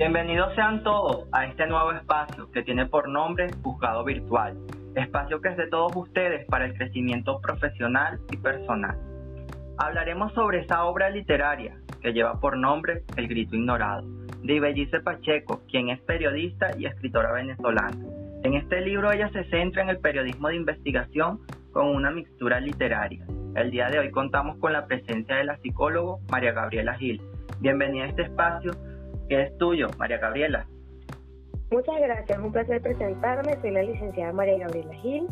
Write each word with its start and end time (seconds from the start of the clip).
Bienvenidos 0.00 0.54
sean 0.54 0.82
todos 0.82 1.28
a 1.30 1.44
este 1.44 1.66
nuevo 1.66 1.92
espacio 1.92 2.50
que 2.52 2.62
tiene 2.62 2.86
por 2.86 3.06
nombre 3.06 3.50
Juzgado 3.62 4.02
Virtual, 4.02 4.56
espacio 4.94 5.42
que 5.42 5.50
es 5.50 5.58
de 5.58 5.66
todos 5.66 5.94
ustedes 5.94 6.46
para 6.46 6.64
el 6.64 6.72
crecimiento 6.72 7.38
profesional 7.42 8.18
y 8.30 8.38
personal. 8.38 8.96
Hablaremos 9.76 10.32
sobre 10.32 10.60
esa 10.60 10.84
obra 10.84 11.10
literaria 11.10 11.76
que 12.00 12.14
lleva 12.14 12.40
por 12.40 12.56
nombre 12.56 13.02
El 13.14 13.28
Grito 13.28 13.56
Ignorado, 13.56 14.06
de 14.42 14.54
Ibellice 14.54 15.00
Pacheco, 15.00 15.60
quien 15.70 15.90
es 15.90 16.00
periodista 16.00 16.68
y 16.78 16.86
escritora 16.86 17.32
venezolana. 17.32 17.98
En 18.42 18.54
este 18.54 18.80
libro 18.80 19.12
ella 19.12 19.28
se 19.34 19.44
centra 19.50 19.82
en 19.82 19.90
el 19.90 19.98
periodismo 19.98 20.48
de 20.48 20.56
investigación 20.56 21.40
con 21.74 21.88
una 21.88 22.10
mixtura 22.10 22.58
literaria. 22.58 23.26
El 23.54 23.70
día 23.70 23.90
de 23.90 23.98
hoy 23.98 24.10
contamos 24.10 24.56
con 24.60 24.72
la 24.72 24.86
presencia 24.86 25.36
de 25.36 25.44
la 25.44 25.58
psicóloga 25.58 26.22
María 26.30 26.52
Gabriela 26.52 26.94
Gil. 26.94 27.20
Bienvenida 27.60 28.04
a 28.04 28.08
este 28.08 28.22
espacio 28.22 28.72
que 29.30 29.42
es 29.42 29.58
tuyo, 29.58 29.86
María 29.96 30.18
Gabriela. 30.18 30.66
Muchas 31.70 32.00
gracias, 32.00 32.36
un 32.36 32.50
placer 32.50 32.82
presentarme. 32.82 33.56
Soy 33.60 33.70
la 33.70 33.84
licenciada 33.84 34.32
María 34.32 34.58
Gabriela 34.58 34.92
Gil, 34.94 35.28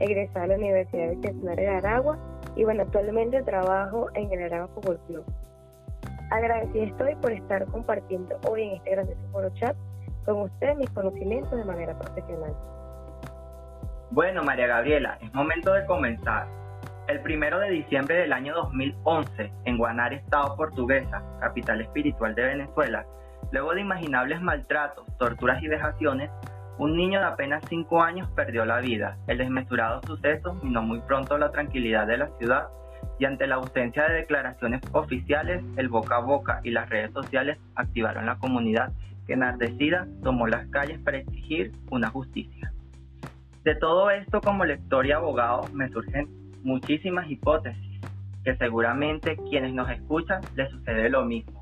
egresada 0.00 0.46
de 0.46 0.48
la 0.48 0.54
Universidad 0.56 1.10
Bicentenario 1.10 1.70
de 1.70 1.76
Aragua 1.76 2.18
y 2.56 2.64
bueno, 2.64 2.84
actualmente 2.84 3.42
trabajo 3.42 4.08
en 4.14 4.32
el 4.32 4.44
Aragua 4.44 4.68
Fútbol 4.74 4.98
Club. 5.06 5.24
Agradecida 6.30 6.84
estoy 6.84 7.14
por 7.16 7.32
estar 7.32 7.66
compartiendo 7.66 8.40
hoy 8.48 8.62
en 8.62 8.70
este 8.76 8.90
grande 8.92 9.16
foro 9.30 9.50
chat 9.56 9.76
con 10.24 10.40
ustedes 10.40 10.78
mis 10.78 10.90
conocimientos 10.90 11.52
de 11.52 11.64
manera 11.66 11.98
profesional. 11.98 12.56
Bueno, 14.10 14.42
María 14.42 14.68
Gabriela, 14.68 15.18
es 15.20 15.34
momento 15.34 15.74
de 15.74 15.84
comenzar. 15.84 16.48
El 17.08 17.20
primero 17.20 17.58
de 17.58 17.68
diciembre 17.68 18.16
del 18.16 18.32
año 18.32 18.54
2011, 18.54 19.52
en 19.66 19.76
Guanare, 19.76 20.16
Estado 20.16 20.56
Portuguesa, 20.56 21.22
capital 21.40 21.82
espiritual 21.82 22.34
de 22.34 22.42
Venezuela, 22.44 23.04
luego 23.52 23.74
de 23.74 23.80
imaginables 23.80 24.40
maltratos, 24.40 25.06
torturas 25.18 25.62
y 25.62 25.68
vejaciones, 25.68 26.30
un 26.78 26.96
niño 26.96 27.20
de 27.20 27.26
apenas 27.26 27.62
5 27.68 28.02
años 28.02 28.28
perdió 28.34 28.64
la 28.64 28.80
vida. 28.80 29.16
El 29.26 29.38
desmesurado 29.38 30.00
suceso 30.06 30.54
minó 30.62 30.82
muy 30.82 31.00
pronto 31.00 31.38
la 31.38 31.52
tranquilidad 31.52 32.06
de 32.06 32.18
la 32.18 32.28
ciudad 32.38 32.68
y 33.18 33.26
ante 33.26 33.46
la 33.46 33.56
ausencia 33.56 34.08
de 34.08 34.14
declaraciones 34.14 34.80
oficiales, 34.92 35.62
el 35.76 35.88
boca 35.88 36.16
a 36.16 36.20
boca 36.20 36.60
y 36.64 36.70
las 36.70 36.88
redes 36.88 37.12
sociales 37.12 37.58
activaron 37.76 38.26
la 38.26 38.38
comunidad 38.38 38.92
que 39.26 39.34
enardecida 39.34 40.06
tomó 40.22 40.46
las 40.46 40.66
calles 40.68 40.98
para 41.00 41.18
exigir 41.18 41.72
una 41.90 42.10
justicia. 42.10 42.72
De 43.62 43.74
todo 43.76 44.10
esto, 44.10 44.40
como 44.40 44.64
lector 44.64 45.06
y 45.06 45.12
abogado, 45.12 45.62
me 45.72 45.88
surgen 45.88 46.28
muchísimas 46.62 47.30
hipótesis, 47.30 48.00
que 48.44 48.56
seguramente 48.56 49.36
quienes 49.48 49.72
nos 49.72 49.88
escuchan 49.90 50.42
les 50.54 50.70
sucede 50.70 51.08
lo 51.08 51.24
mismo. 51.24 51.60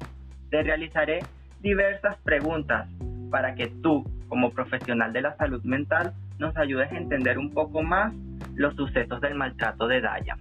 Te 0.50 0.62
realizaré 0.62 1.20
diversas 1.62 2.16
preguntas 2.18 2.88
para 3.30 3.54
que 3.54 3.68
tú, 3.82 4.04
como 4.28 4.50
profesional 4.50 5.12
de 5.12 5.22
la 5.22 5.36
salud 5.36 5.62
mental, 5.64 6.12
nos 6.38 6.56
ayudes 6.56 6.92
a 6.92 6.96
entender 6.96 7.38
un 7.38 7.50
poco 7.50 7.82
más 7.82 8.12
los 8.54 8.74
sucesos 8.74 9.20
del 9.20 9.34
maltrato 9.34 9.86
de 9.86 10.00
Dayan. 10.00 10.38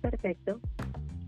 Perfecto. 0.00 0.58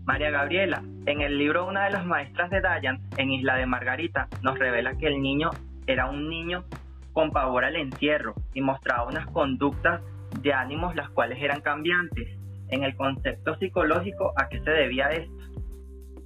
María 0.03 0.31
Gabriela, 0.31 0.83
en 1.05 1.21
el 1.21 1.37
libro 1.37 1.65
Una 1.65 1.85
de 1.85 1.91
las 1.91 2.05
maestras 2.05 2.49
de 2.49 2.59
Dayan, 2.59 2.99
en 3.17 3.31
Isla 3.31 3.55
de 3.55 3.65
Margarita, 3.65 4.27
nos 4.41 4.59
revela 4.59 4.97
que 4.97 5.07
el 5.07 5.21
niño 5.21 5.51
era 5.87 6.09
un 6.09 6.27
niño 6.27 6.65
con 7.13 7.31
pavor 7.31 7.63
al 7.63 7.75
encierro 7.75 8.33
y 8.53 8.61
mostraba 8.61 9.07
unas 9.07 9.27
conductas 9.27 10.01
de 10.41 10.51
ánimos 10.51 10.95
las 10.95 11.09
cuales 11.09 11.41
eran 11.41 11.61
cambiantes. 11.61 12.27
En 12.69 12.83
el 12.83 12.95
concepto 12.95 13.55
psicológico, 13.57 14.33
¿a 14.35 14.49
qué 14.49 14.59
se 14.61 14.71
debía 14.71 15.11
esto? 15.11 15.33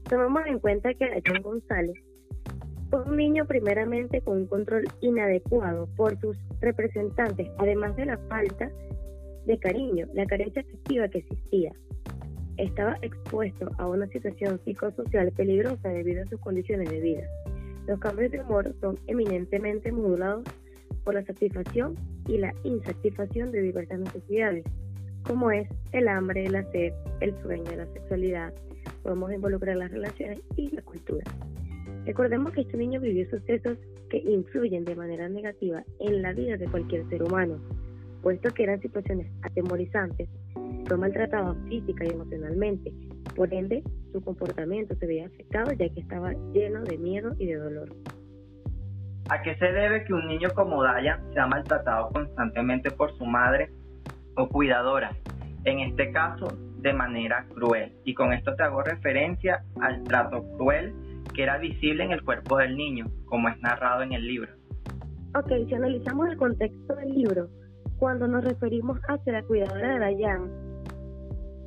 Tomemos 0.10 0.48
en 0.48 0.60
cuenta 0.60 0.94
que 0.94 1.10
Dayan 1.10 1.44
González 1.44 2.07
un 2.92 3.18
niño 3.18 3.46
primeramente 3.46 4.22
con 4.22 4.38
un 4.38 4.48
control 4.48 4.86
inadecuado 5.02 5.88
por 5.96 6.20
sus 6.20 6.38
representantes, 6.62 7.50
además 7.58 7.96
de 7.96 8.06
la 8.06 8.18
falta 8.30 8.72
de 9.46 9.58
cariño, 9.60 10.08
la 10.14 10.26
carencia 10.26 10.62
afectiva 10.62 11.08
que 11.08 11.20
existía 11.20 11.74
estaba 12.58 12.98
expuesto 13.02 13.70
a 13.78 13.88
una 13.88 14.08
situación 14.08 14.60
psicosocial 14.66 15.32
peligrosa 15.32 15.90
debido 15.90 16.24
a 16.24 16.28
sus 16.28 16.40
condiciones 16.40 16.90
de 16.90 17.00
vida. 17.00 17.24
Los 17.88 18.00
cambios 18.00 18.32
de 18.32 18.42
humor 18.42 18.74
son 18.82 18.98
eminentemente 19.08 19.92
modulados 19.92 20.44
por 21.04 21.14
la 21.14 21.24
satisfacción 21.24 21.96
y 22.28 22.38
la 22.38 22.54
insatisfacción 22.64 23.52
de 23.52 23.62
diversas 23.62 24.00
necesidades, 24.00 24.66
como 25.24 25.52
es 25.52 25.70
el 25.92 26.08
hambre, 26.08 26.50
la 26.50 26.64
sed, 26.72 26.94
el 27.22 27.34
sueño, 27.42 27.72
la 27.76 27.86
sexualidad. 27.94 28.54
Podemos 29.04 29.32
involucrar 29.32 29.78
las 29.78 29.92
relaciones 29.92 30.42
y 30.58 30.70
la 30.76 30.82
cultura. 30.82 31.24
Recordemos 32.08 32.54
que 32.54 32.62
este 32.62 32.78
niño 32.78 33.02
vivió 33.02 33.30
sucesos 33.30 33.78
que 34.10 34.20
influyen 34.20 34.86
de 34.86 34.96
manera 34.96 35.28
negativa 35.28 35.84
en 36.00 36.22
la 36.22 36.32
vida 36.32 36.56
de 36.56 36.66
cualquier 36.68 37.06
ser 37.10 37.22
humano, 37.22 37.60
puesto 38.22 38.50
que 38.54 38.64
eran 38.64 38.80
situaciones 38.80 39.28
atemorizantes 39.42 40.30
fue 40.88 40.96
maltratado 40.96 41.56
física 41.68 42.06
y 42.06 42.12
emocionalmente. 42.12 42.94
Por 43.36 43.54
ende, 43.54 43.84
su 44.14 44.22
comportamiento 44.22 44.96
se 44.96 45.06
veía 45.06 45.26
afectado 45.26 45.74
ya 45.74 45.90
que 45.90 46.00
estaba 46.00 46.32
lleno 46.54 46.82
de 46.86 46.98
miedo 46.98 47.36
y 47.40 47.48
de 47.48 47.56
dolor. 47.56 47.90
¿A 49.30 49.42
qué 49.42 49.56
se 49.58 49.66
debe 49.66 50.06
que 50.06 50.14
un 50.14 50.30
niño 50.30 50.48
como 50.56 50.82
Daya 50.84 51.20
sea 51.34 51.46
maltratado 51.46 52.08
constantemente 52.14 52.90
por 52.90 53.18
su 53.18 53.26
madre 53.26 53.70
o 54.38 54.48
cuidadora? 54.48 55.12
En 55.66 55.80
este 55.80 56.14
caso, 56.14 56.58
de 56.78 56.94
manera 56.94 57.46
cruel. 57.54 57.92
Y 58.06 58.14
con 58.14 58.32
esto 58.32 58.56
te 58.56 58.64
hago 58.64 58.82
referencia 58.82 59.66
al 59.82 60.06
trato 60.06 60.46
cruel 60.56 60.94
que 61.38 61.44
era 61.44 61.60
visible 61.60 62.04
en 62.04 62.12
el 62.12 62.24
cuerpo 62.24 62.58
del 62.58 62.76
niño, 62.76 63.06
como 63.26 63.48
es 63.48 63.58
narrado 63.62 64.02
en 64.02 64.12
el 64.12 64.26
libro. 64.26 64.52
Ok, 65.36 65.52
si 65.68 65.76
analizamos 65.76 66.30
el 66.30 66.36
contexto 66.36 66.96
del 66.96 67.14
libro, 67.14 67.48
cuando 68.00 68.28
nos 68.28 68.44
referimos 68.44 69.00
hacia 69.08 69.34
la 69.34 69.44
cuidadora 69.44 69.94
de 69.94 70.00
Dayan, 70.00 70.50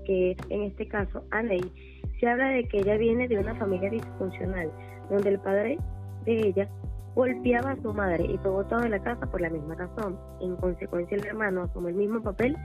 que 0.05 0.33
es 0.33 0.39
en 0.51 0.63
este 0.63 0.89
caso 0.89 1.25
Anei, 1.31 1.63
se 2.19 2.29
habla 2.29 2.49
de 2.49 2.67
que 2.67 2.79
ella 2.79 2.97
viene 2.97 3.29
de 3.29 3.39
una 3.39 3.55
familia 3.55 3.91
disfuncional, 3.91 4.73
donde 5.09 5.31
el 5.31 5.39
padre 5.39 5.79
de 6.25 6.49
ella 6.49 6.69
golpeaba 7.15 7.71
a 7.71 7.81
su 7.81 7.95
madre 7.95 8.25
y 8.25 8.39
fue 8.39 8.51
botado 8.51 8.83
de 8.83 8.89
la 8.89 9.01
casa 9.01 9.31
por 9.31 9.41
la 9.41 9.51
misma 9.51 9.77
razón. 9.77 10.19
En 10.41 10.57
consecuencia, 10.57 11.17
el 11.17 11.27
hermano 11.27 11.63
asume 11.63 11.91
el 11.91 11.97
mismo 11.97 12.21
papel 12.21 12.57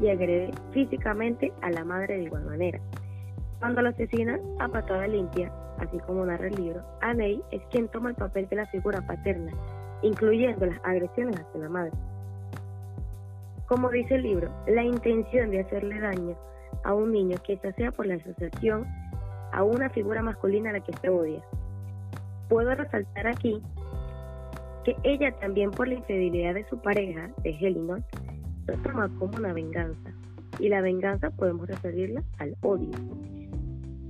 y 0.00 0.08
agrede 0.08 0.50
físicamente 0.72 1.52
a 1.60 1.70
la 1.70 1.84
madre 1.84 2.16
de 2.16 2.22
igual 2.22 2.46
manera. 2.46 2.80
Cuando 3.64 3.80
la 3.80 3.88
asesina 3.88 4.38
a 4.58 4.68
patada 4.68 5.06
limpia, 5.06 5.50
así 5.78 5.98
como 6.00 6.26
narra 6.26 6.48
el 6.48 6.54
libro, 6.54 6.82
Anei 7.00 7.42
es 7.50 7.62
quien 7.70 7.88
toma 7.88 8.10
el 8.10 8.14
papel 8.14 8.46
de 8.50 8.56
la 8.56 8.66
figura 8.66 9.00
paterna, 9.06 9.52
incluyendo 10.02 10.66
las 10.66 10.78
agresiones 10.84 11.40
hacia 11.40 11.60
la 11.62 11.70
madre. 11.70 11.92
Como 13.66 13.88
dice 13.88 14.16
el 14.16 14.24
libro, 14.24 14.50
la 14.66 14.82
intención 14.82 15.50
de 15.50 15.60
hacerle 15.60 15.98
daño 15.98 16.36
a 16.84 16.92
un 16.92 17.12
niño 17.12 17.38
se 17.46 17.72
sea 17.72 17.90
por 17.90 18.04
la 18.04 18.16
asociación 18.16 18.84
a 19.54 19.62
una 19.62 19.88
figura 19.88 20.20
masculina 20.20 20.68
a 20.68 20.74
la 20.74 20.80
que 20.80 20.92
se 20.98 21.08
odia. 21.08 21.42
Puedo 22.50 22.74
resaltar 22.74 23.28
aquí 23.28 23.62
que 24.84 24.94
ella 25.04 25.32
también 25.40 25.70
por 25.70 25.88
la 25.88 25.94
infidelidad 25.94 26.52
de 26.52 26.68
su 26.68 26.76
pareja, 26.82 27.30
de 27.42 27.56
Helinor, 27.58 28.02
lo 28.66 28.76
toma 28.82 29.08
como 29.18 29.38
una 29.38 29.54
venganza. 29.54 30.10
Y 30.58 30.68
la 30.68 30.82
venganza 30.82 31.30
podemos 31.30 31.66
referirla 31.66 32.22
al 32.36 32.54
odio. 32.60 32.90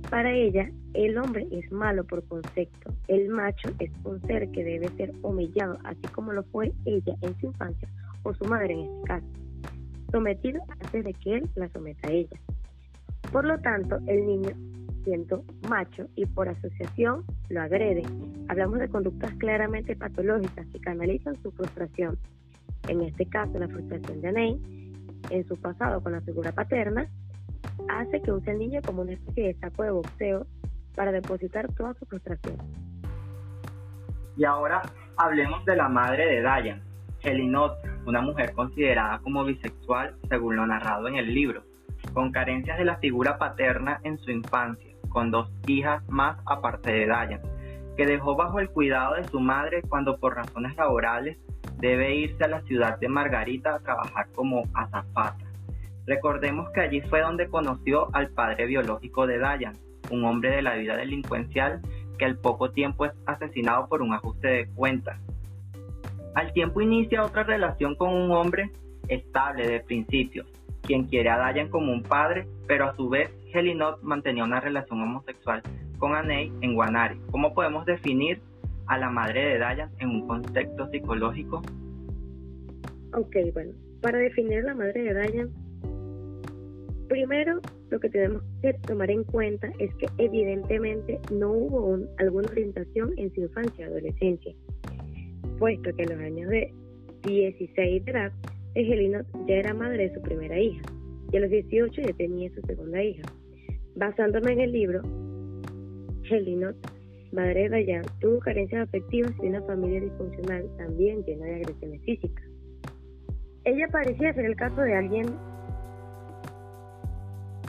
Para 0.09 0.31
ella, 0.31 0.69
el 0.93 1.17
hombre 1.17 1.47
es 1.51 1.71
malo 1.71 2.03
por 2.03 2.23
concepto. 2.27 2.93
El 3.07 3.29
macho 3.29 3.69
es 3.79 3.91
un 4.03 4.21
ser 4.27 4.49
que 4.51 4.63
debe 4.63 4.87
ser 4.89 5.11
humillado, 5.23 5.77
así 5.83 6.01
como 6.13 6.31
lo 6.31 6.43
fue 6.43 6.71
ella 6.85 7.15
en 7.21 7.37
su 7.39 7.47
infancia 7.47 7.89
o 8.23 8.33
su 8.33 8.45
madre 8.45 8.73
en 8.73 8.79
este 8.81 9.03
caso, 9.05 9.27
sometido 10.11 10.61
antes 10.69 11.03
de 11.03 11.13
que 11.13 11.35
él 11.35 11.49
la 11.55 11.69
someta 11.69 12.07
a 12.07 12.11
ella. 12.11 12.39
Por 13.31 13.45
lo 13.45 13.57
tanto, 13.59 13.97
el 14.07 14.25
niño, 14.25 14.51
siendo 15.03 15.43
macho 15.69 16.07
y 16.15 16.25
por 16.25 16.49
asociación, 16.49 17.23
lo 17.49 17.61
agrede. 17.61 18.03
Hablamos 18.47 18.79
de 18.79 18.89
conductas 18.89 19.33
claramente 19.35 19.95
patológicas 19.95 20.65
que 20.67 20.79
canalizan 20.79 21.35
su 21.41 21.51
frustración. 21.51 22.17
En 22.87 23.01
este 23.01 23.25
caso, 23.25 23.57
la 23.59 23.67
frustración 23.67 24.21
de 24.21 24.27
Aney, 24.27 24.61
en 25.31 25.47
su 25.47 25.57
pasado 25.57 26.01
con 26.01 26.13
la 26.13 26.21
figura 26.21 26.51
paterna, 26.51 27.09
hace 27.89 28.21
que 28.21 28.31
use 28.31 28.51
al 28.51 28.59
niño 28.59 28.81
como 28.85 29.01
una 29.01 29.13
especie 29.13 29.47
de 29.47 29.53
saco 29.55 29.83
de 29.83 29.91
boxeo 29.91 30.45
para 30.95 31.11
depositar 31.11 31.71
toda 31.73 31.93
su 31.95 32.05
frustración. 32.05 32.57
Y 34.37 34.43
ahora 34.43 34.81
hablemos 35.17 35.63
de 35.65 35.75
la 35.75 35.87
madre 35.87 36.25
de 36.25 36.41
Dayan, 36.41 36.81
Helinot, 37.21 37.77
una 38.05 38.21
mujer 38.21 38.53
considerada 38.53 39.19
como 39.19 39.43
bisexual 39.43 40.15
según 40.29 40.57
lo 40.57 40.67
narrado 40.67 41.07
en 41.07 41.15
el 41.15 41.33
libro 41.33 41.63
con 42.13 42.31
carencias 42.31 42.77
de 42.77 42.85
la 42.85 42.97
figura 42.97 43.37
paterna 43.37 43.99
en 44.03 44.17
su 44.19 44.31
infancia, 44.31 44.91
con 45.09 45.31
dos 45.31 45.51
hijas 45.67 46.03
más 46.09 46.37
aparte 46.45 46.91
de 46.91 47.07
Dayan, 47.07 47.41
que 47.97 48.05
dejó 48.05 48.35
bajo 48.35 48.59
el 48.59 48.69
cuidado 48.69 49.15
de 49.15 49.25
su 49.25 49.39
madre 49.39 49.81
cuando 49.87 50.17
por 50.17 50.35
razones 50.35 50.75
laborales 50.75 51.37
debe 51.77 52.15
irse 52.15 52.43
a 52.43 52.49
la 52.49 52.61
ciudad 52.61 52.99
de 52.99 53.09
Margarita 53.09 53.75
a 53.75 53.79
trabajar 53.79 54.27
como 54.33 54.63
azafata. 54.73 55.44
Recordemos 56.07 56.69
que 56.71 56.81
allí 56.81 57.01
fue 57.01 57.21
donde 57.21 57.47
conoció 57.47 58.09
al 58.13 58.29
padre 58.29 58.65
biológico 58.67 59.25
de 59.25 59.39
Dayan, 59.39 59.73
un 60.11 60.23
hombre 60.25 60.51
de 60.51 60.61
la 60.61 60.75
vida 60.75 60.95
delincuencial 60.95 61.81
que 62.17 62.25
al 62.25 62.37
poco 62.37 62.71
tiempo 62.71 63.05
es 63.05 63.11
asesinado 63.25 63.87
por 63.87 64.01
un 64.01 64.13
ajuste 64.13 64.47
de 64.47 64.67
cuentas. 64.69 65.19
Al 66.35 66.53
tiempo 66.53 66.81
inicia 66.81 67.23
otra 67.23 67.43
relación 67.43 67.95
con 67.95 68.13
un 68.13 68.31
hombre 68.31 68.71
estable 69.07 69.67
de 69.67 69.79
principios, 69.79 70.47
quien 70.81 71.05
quiere 71.05 71.29
a 71.29 71.37
Dayan 71.37 71.69
como 71.69 71.91
un 71.91 72.03
padre, 72.03 72.47
pero 72.67 72.85
a 72.85 72.95
su 72.95 73.09
vez 73.09 73.31
Helinot 73.53 74.01
mantenía 74.03 74.43
una 74.43 74.59
relación 74.59 75.01
homosexual 75.01 75.61
con 75.97 76.13
Anei 76.13 76.51
en 76.61 76.75
Guanari. 76.75 77.19
¿Cómo 77.31 77.53
podemos 77.53 77.85
definir 77.85 78.41
a 78.87 78.97
la 78.97 79.09
madre 79.09 79.45
de 79.45 79.59
Dayan 79.59 79.89
en 79.99 80.09
un 80.09 80.27
contexto 80.27 80.87
psicológico? 80.89 81.61
Ok, 83.13 83.37
bueno, 83.53 83.71
para 84.01 84.19
definir 84.19 84.63
la 84.65 84.75
madre 84.75 85.03
de 85.03 85.13
Dayan, 85.13 85.64
primero 87.07 87.61
lo 87.89 87.99
que 87.99 88.09
tenemos 88.09 88.43
que 88.61 88.73
tomar 88.73 89.09
en 89.11 89.23
cuenta 89.23 89.71
es 89.79 89.93
que 89.95 90.07
evidentemente 90.17 91.19
no 91.31 91.51
hubo 91.51 91.99
alguna 92.17 92.49
orientación 92.49 93.13
en 93.17 93.33
su 93.33 93.41
infancia 93.41 93.85
y 93.85 93.89
adolescencia, 93.89 94.53
puesto 95.59 95.95
que 95.95 96.03
a 96.03 96.09
los 96.09 96.19
años 96.19 96.49
de 96.49 96.73
16 97.23 98.05
de 98.05 98.11
edad, 98.11 98.31
Angelina 98.75 99.25
ya 99.47 99.55
era 99.55 99.73
madre 99.73 100.09
de 100.09 100.15
su 100.15 100.21
primera 100.21 100.59
hija 100.59 100.81
y 101.31 101.37
a 101.37 101.39
los 101.39 101.49
18 101.49 102.01
ya 102.01 102.13
tenía 102.13 102.49
su 102.53 102.61
segunda 102.61 103.03
hija. 103.03 103.23
Basándome 103.95 104.53
en 104.53 104.61
el 104.61 104.71
libro, 104.71 105.01
Helinot, 106.29 106.75
madre 107.31 107.63
de 107.63 107.69
Dayan, 107.69 108.03
tuvo 108.19 108.39
carencias 108.39 108.87
afectivas 108.87 109.31
y 109.41 109.47
una 109.47 109.61
familia 109.63 110.01
disfuncional 110.01 110.69
también 110.77 111.23
llena 111.23 111.45
de 111.45 111.55
agresiones 111.55 112.01
físicas. 112.03 112.45
Ella 113.63 113.87
parecía 113.91 114.33
ser 114.33 114.45
el 114.45 114.55
caso 114.55 114.81
de 114.81 114.93
alguien 114.93 115.25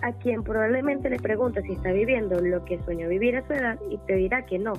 a 0.06 0.12
quien 0.12 0.44
probablemente 0.44 1.10
le 1.10 1.18
pregunta 1.18 1.60
si 1.62 1.72
está 1.72 1.90
viviendo 1.90 2.40
lo 2.40 2.64
que 2.64 2.78
soñó 2.84 3.08
vivir 3.08 3.36
a 3.36 3.46
su 3.46 3.52
edad 3.52 3.76
y 3.90 3.98
te 3.98 4.14
dirá 4.14 4.46
que 4.46 4.56
no. 4.56 4.74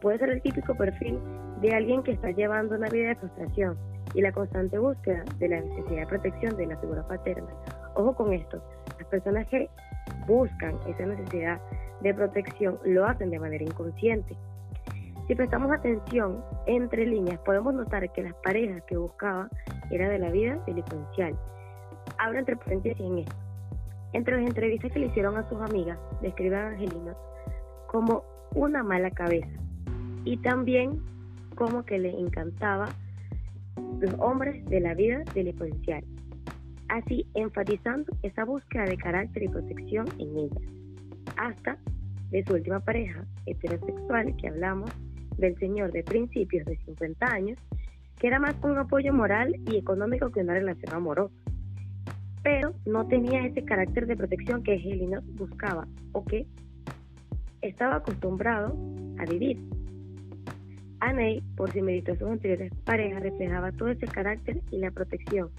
Puede 0.00 0.18
ser 0.18 0.30
el 0.30 0.42
típico 0.42 0.74
perfil 0.74 1.20
de 1.60 1.74
alguien 1.74 2.02
que 2.02 2.10
está 2.10 2.32
llevando 2.32 2.74
una 2.74 2.88
vida 2.88 3.08
de 3.08 3.14
frustración 3.16 3.76
y 4.14 4.20
la 4.20 4.32
constante 4.32 4.78
búsqueda 4.78 5.24
de 5.38 5.48
la 5.48 5.60
necesidad 5.60 6.00
de 6.00 6.06
protección 6.06 6.56
de 6.56 6.66
la 6.66 6.76
figura 6.78 7.06
paterna. 7.06 7.48
Ojo 7.94 8.16
con 8.16 8.32
esto, 8.32 8.60
las 8.98 9.06
personas 9.08 9.46
que 9.46 9.68
buscan 10.26 10.74
esa 10.88 11.06
necesidad 11.06 11.60
de 12.00 12.14
protección 12.14 12.78
lo 12.84 13.06
hacen 13.06 13.30
de 13.30 13.38
manera 13.38 13.62
inconsciente. 13.62 14.36
Si 15.28 15.36
prestamos 15.36 15.70
atención 15.70 16.42
entre 16.66 17.06
líneas, 17.06 17.38
podemos 17.40 17.74
notar 17.74 18.10
que 18.12 18.22
las 18.22 18.34
parejas 18.42 18.82
que 18.88 18.96
buscaba 18.96 19.48
era 19.90 20.08
de 20.08 20.18
la 20.18 20.30
vida 20.30 20.58
delincuencial. 20.66 21.38
Abro 22.18 22.40
entre 22.40 22.56
paréntesis 22.56 23.00
en 23.00 23.18
esto. 23.18 23.47
Entre 24.12 24.36
las 24.36 24.46
entrevistas 24.46 24.90
que 24.92 25.00
le 25.00 25.06
hicieron 25.06 25.36
a 25.36 25.48
sus 25.48 25.60
amigas, 25.60 25.98
describen 26.22 26.58
a 26.58 26.68
Angelina 26.68 27.14
como 27.88 28.24
una 28.54 28.82
mala 28.82 29.10
cabeza. 29.10 29.48
Y 30.24 30.36
también 30.38 31.02
como 31.54 31.84
que 31.84 31.98
le 31.98 32.10
encantaba 32.18 32.88
los 34.00 34.14
hombres 34.18 34.64
de 34.66 34.80
la 34.80 34.94
vida 34.94 35.24
delincuencial, 35.34 36.04
así 36.88 37.26
enfatizando 37.34 38.12
esa 38.22 38.44
búsqueda 38.44 38.84
de 38.84 38.96
carácter 38.96 39.42
y 39.42 39.48
protección 39.48 40.06
en 40.18 40.36
ella, 40.36 40.60
hasta 41.36 41.78
de 42.30 42.44
su 42.44 42.54
última 42.54 42.80
pareja 42.80 43.24
heterosexual 43.46 44.36
que 44.36 44.48
hablamos 44.48 44.90
del 45.36 45.56
señor 45.58 45.92
de 45.92 46.02
principios 46.02 46.64
de 46.66 46.76
50 46.76 47.26
años, 47.26 47.58
que 48.18 48.26
era 48.26 48.38
más 48.38 48.56
un 48.62 48.78
apoyo 48.78 49.12
moral 49.12 49.54
y 49.66 49.76
económico 49.76 50.30
que 50.30 50.40
una 50.40 50.54
relación 50.54 50.94
amorosa 50.94 51.34
pero 52.48 52.72
no 52.86 53.06
tenía 53.06 53.44
ese 53.44 53.62
carácter 53.62 54.06
de 54.06 54.16
protección 54.16 54.62
que 54.62 54.72
Helena 54.72 55.20
buscaba 55.34 55.86
o 56.12 56.24
que 56.24 56.46
estaba 57.60 57.96
acostumbrado 57.96 58.74
a 59.18 59.30
vivir. 59.30 59.60
Aney, 61.00 61.42
por 61.58 61.70
si 61.72 61.82
meditó 61.82 62.14
sus 62.16 62.26
anteriores 62.26 62.72
parejas, 62.86 63.22
reflejaba 63.22 63.70
todo 63.72 63.90
ese 63.90 64.06
carácter 64.06 64.62
y 64.70 64.78
la 64.78 64.90
protección, 64.90 65.50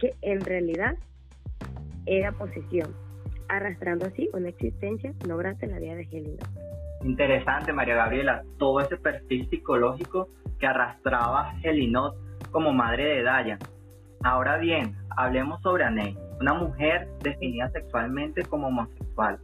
que 0.00 0.16
en 0.20 0.40
realidad 0.40 0.96
era 2.06 2.32
posesión, 2.32 2.92
arrastrando 3.48 4.06
así 4.06 4.28
una 4.32 4.48
existencia 4.48 5.14
no 5.28 5.36
grata 5.36 5.64
en 5.64 5.70
la 5.70 5.78
vida 5.78 5.94
de 5.94 6.08
Helena. 6.10 6.42
Interesante, 7.04 7.72
María 7.72 7.94
Gabriela, 7.94 8.42
todo 8.58 8.80
ese 8.80 8.96
perfil 8.96 9.48
psicológico 9.48 10.28
que 10.58 10.66
arrastraba 10.66 11.54
Helinot 11.62 12.16
como 12.50 12.72
madre 12.72 13.04
de 13.04 13.22
Dayan. 13.22 13.60
Ahora 14.24 14.56
bien, 14.58 14.96
hablemos 15.16 15.62
sobre 15.62 15.84
Aney 15.84 16.16
una 16.40 16.54
mujer 16.54 17.08
definida 17.22 17.70
sexualmente 17.70 18.42
como 18.42 18.68
homosexual, 18.68 19.38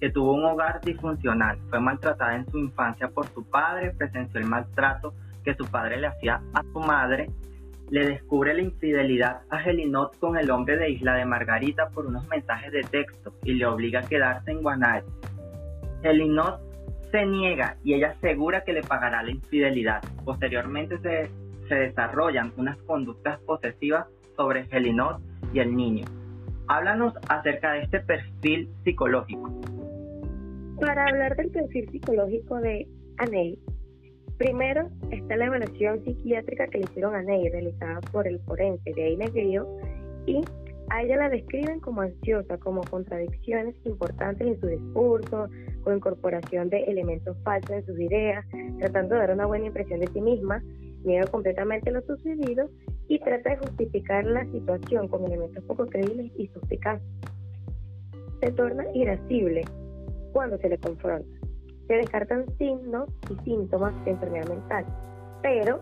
que 0.00 0.10
tuvo 0.10 0.34
un 0.34 0.44
hogar 0.44 0.80
disfuncional, 0.82 1.58
fue 1.70 1.80
maltratada 1.80 2.36
en 2.36 2.50
su 2.50 2.58
infancia 2.58 3.08
por 3.08 3.26
su 3.28 3.44
padre, 3.44 3.94
presenció 3.96 4.40
el 4.40 4.46
maltrato 4.46 5.14
que 5.44 5.54
su 5.54 5.64
padre 5.66 5.98
le 5.98 6.08
hacía 6.08 6.42
a 6.54 6.62
su 6.62 6.80
madre, 6.80 7.30
le 7.90 8.06
descubre 8.06 8.54
la 8.54 8.62
infidelidad 8.62 9.42
a 9.50 9.58
Gelinot 9.58 10.18
con 10.18 10.36
el 10.36 10.50
hombre 10.50 10.76
de 10.76 10.90
Isla 10.90 11.14
de 11.14 11.24
Margarita 11.24 11.90
por 11.90 12.06
unos 12.06 12.26
mensajes 12.28 12.72
de 12.72 12.82
texto 12.82 13.34
y 13.44 13.54
le 13.54 13.66
obliga 13.66 14.00
a 14.00 14.02
quedarse 14.04 14.50
en 14.50 14.62
Guanare. 14.62 15.04
Gelinot 16.02 16.60
se 17.10 17.26
niega 17.26 17.76
y 17.84 17.94
ella 17.94 18.10
asegura 18.16 18.64
que 18.64 18.72
le 18.72 18.82
pagará 18.82 19.22
la 19.22 19.30
infidelidad. 19.30 20.02
Posteriormente 20.24 20.98
se, 20.98 21.30
se 21.68 21.74
desarrollan 21.74 22.52
unas 22.56 22.76
conductas 22.78 23.38
posesivas 23.40 24.06
sobre 24.36 24.64
Gelinot 24.66 25.20
y 25.52 25.60
el 25.60 25.76
niño. 25.76 26.06
Háblanos 26.68 27.14
acerca 27.28 27.72
de 27.72 27.82
este 27.82 28.00
perfil 28.00 28.68
psicológico. 28.84 29.60
Para 30.80 31.06
hablar 31.06 31.36
del 31.36 31.50
perfil 31.50 31.88
psicológico 31.90 32.58
de 32.60 32.88
Aney, 33.18 33.58
primero 34.38 34.88
está 35.10 35.36
la 35.36 35.46
evaluación 35.46 36.02
psiquiátrica 36.04 36.66
que 36.68 36.78
le 36.78 36.84
hicieron 36.84 37.14
a 37.14 37.18
Aney, 37.18 37.48
realizada 37.50 38.00
por 38.12 38.26
el 38.26 38.40
forense 38.40 38.92
de 38.94 39.04
ahí 39.04 39.18
y 40.26 40.40
a 40.90 41.02
ella 41.02 41.16
la 41.16 41.28
describen 41.28 41.80
como 41.80 42.02
ansiosa, 42.02 42.58
como 42.58 42.82
contradicciones 42.82 43.74
importantes 43.84 44.46
en 44.46 44.60
su 44.60 44.66
discurso, 44.66 45.48
con 45.82 45.96
incorporación 45.96 46.68
de 46.68 46.78
elementos 46.84 47.36
falsos 47.42 47.70
en 47.70 47.86
sus 47.86 47.98
ideas, 47.98 48.44
tratando 48.78 49.14
de 49.14 49.20
dar 49.20 49.32
una 49.32 49.46
buena 49.46 49.66
impresión 49.66 50.00
de 50.00 50.08
sí 50.08 50.20
misma, 50.20 50.62
niega 51.04 51.26
completamente 51.26 51.90
lo 51.90 52.02
sucedido 52.02 52.68
y 53.08 53.18
trata 53.20 53.50
de 53.50 53.56
justificar 53.58 54.24
la 54.24 54.44
situación 54.46 55.08
con 55.08 55.24
elementos 55.24 55.62
poco 55.64 55.86
creíbles 55.86 56.32
y 56.36 56.48
suspicaces. 56.48 57.06
Se 58.40 58.50
torna 58.52 58.84
irascible 58.94 59.62
cuando 60.32 60.58
se 60.58 60.68
le 60.68 60.78
confronta. 60.78 61.28
Se 61.86 61.94
descartan 61.94 62.46
signos 62.58 63.08
y 63.30 63.44
síntomas 63.44 63.92
de 64.04 64.12
enfermedad 64.12 64.48
mental, 64.48 64.86
pero 65.42 65.80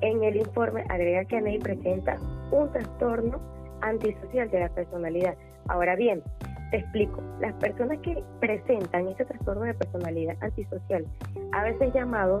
en 0.00 0.22
el 0.22 0.36
informe 0.36 0.84
agrega 0.88 1.24
que 1.24 1.36
Aney 1.36 1.58
presenta 1.58 2.18
un 2.50 2.70
trastorno 2.72 3.40
antisocial 3.80 4.50
de 4.50 4.60
la 4.60 4.68
personalidad. 4.68 5.34
Ahora 5.68 5.96
bien, 5.96 6.22
te 6.70 6.78
explico, 6.78 7.22
las 7.40 7.52
personas 7.54 7.98
que 7.98 8.22
presentan 8.40 9.08
este 9.08 9.24
trastorno 9.24 9.64
de 9.64 9.74
personalidad 9.74 10.36
antisocial, 10.40 11.04
a 11.52 11.64
veces 11.64 11.92
llamado 11.92 12.38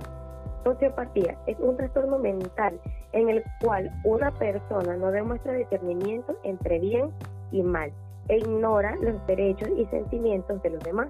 Sociopatía 0.64 1.36
es 1.46 1.58
un 1.58 1.76
trastorno 1.76 2.18
mental 2.18 2.78
en 3.12 3.28
el 3.28 3.42
cual 3.60 3.90
una 4.04 4.30
persona 4.32 4.96
no 4.96 5.10
demuestra 5.10 5.52
discernimiento 5.54 6.38
entre 6.44 6.78
bien 6.78 7.10
y 7.50 7.62
mal 7.62 7.92
e 8.28 8.38
ignora 8.38 8.96
los 8.96 9.26
derechos 9.26 9.68
y 9.76 9.84
sentimientos 9.86 10.62
de 10.62 10.70
los 10.70 10.82
demás. 10.84 11.08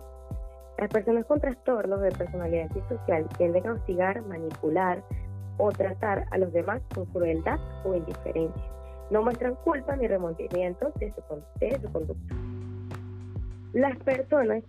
Las 0.78 0.88
personas 0.88 1.26
con 1.26 1.40
trastornos 1.40 2.00
de 2.00 2.10
personalidad 2.12 2.64
antisocial 2.64 3.28
tienden 3.36 3.66
a 3.66 3.72
hostigar, 3.74 4.22
manipular 4.22 5.02
o 5.58 5.70
tratar 5.70 6.26
a 6.30 6.38
los 6.38 6.52
demás 6.52 6.80
con 6.94 7.04
crueldad 7.06 7.60
o 7.84 7.94
indiferencia. 7.94 8.62
No 9.10 9.22
muestran 9.22 9.54
culpa 9.56 9.94
ni 9.96 10.08
remordimiento 10.08 10.90
de 10.98 11.12
su, 11.12 11.22
de 11.60 11.78
su 11.78 11.92
conducta. 11.92 12.34
Las 13.74 13.96
personas 13.98 14.64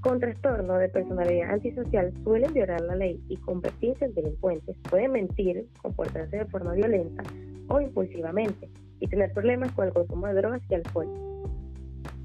con 0.00 0.20
trastorno 0.20 0.74
de 0.78 0.88
personalidad 0.88 1.50
antisocial 1.50 2.12
suelen 2.22 2.52
violar 2.52 2.80
la 2.82 2.94
ley 2.94 3.20
y 3.28 3.36
convertirse 3.38 4.04
en 4.04 4.14
delincuentes, 4.14 4.76
pueden 4.88 5.12
mentir, 5.12 5.66
comportarse 5.82 6.36
de 6.36 6.44
forma 6.46 6.74
violenta 6.74 7.22
o 7.68 7.80
impulsivamente 7.80 8.68
y 9.00 9.08
tener 9.08 9.32
problemas 9.32 9.72
con 9.72 9.86
el 9.86 9.92
consumo 9.92 10.26
de 10.28 10.34
drogas 10.34 10.62
y 10.68 10.74
alcohol. 10.74 11.08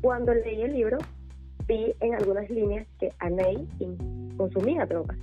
Cuando 0.02 0.34
leí 0.34 0.62
el 0.62 0.74
libro, 0.74 0.98
vi 1.68 1.94
en 2.00 2.16
algunas 2.16 2.50
líneas 2.50 2.88
que 3.00 3.12
Aney 3.20 3.68
consumía 4.38 4.86
drogas. 4.86 5.18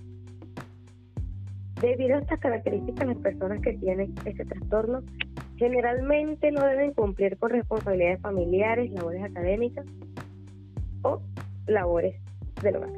Debido 1.81 2.17
a 2.17 2.21
estas 2.21 2.41
características, 2.41 3.07
las 3.07 3.19
personas 3.19 3.61
que 3.61 3.75
tienen 3.75 4.15
este 4.25 4.45
trastorno 4.45 5.03
generalmente 5.57 6.51
no 6.51 6.65
deben 6.65 6.93
cumplir 6.93 7.37
con 7.39 7.51
responsabilidades 7.51 8.21
familiares, 8.21 8.91
labores 8.91 9.23
académicas 9.23 9.87
o 11.03 11.21
labores 11.67 12.17
del 12.63 12.77
hogar. 12.77 12.91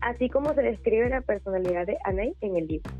Así 0.00 0.28
como 0.28 0.54
se 0.54 0.62
describe 0.62 1.08
la 1.08 1.20
personalidad 1.20 1.86
de 1.86 1.98
Anay 2.04 2.34
en 2.40 2.56
el 2.56 2.66
libro. 2.66 2.90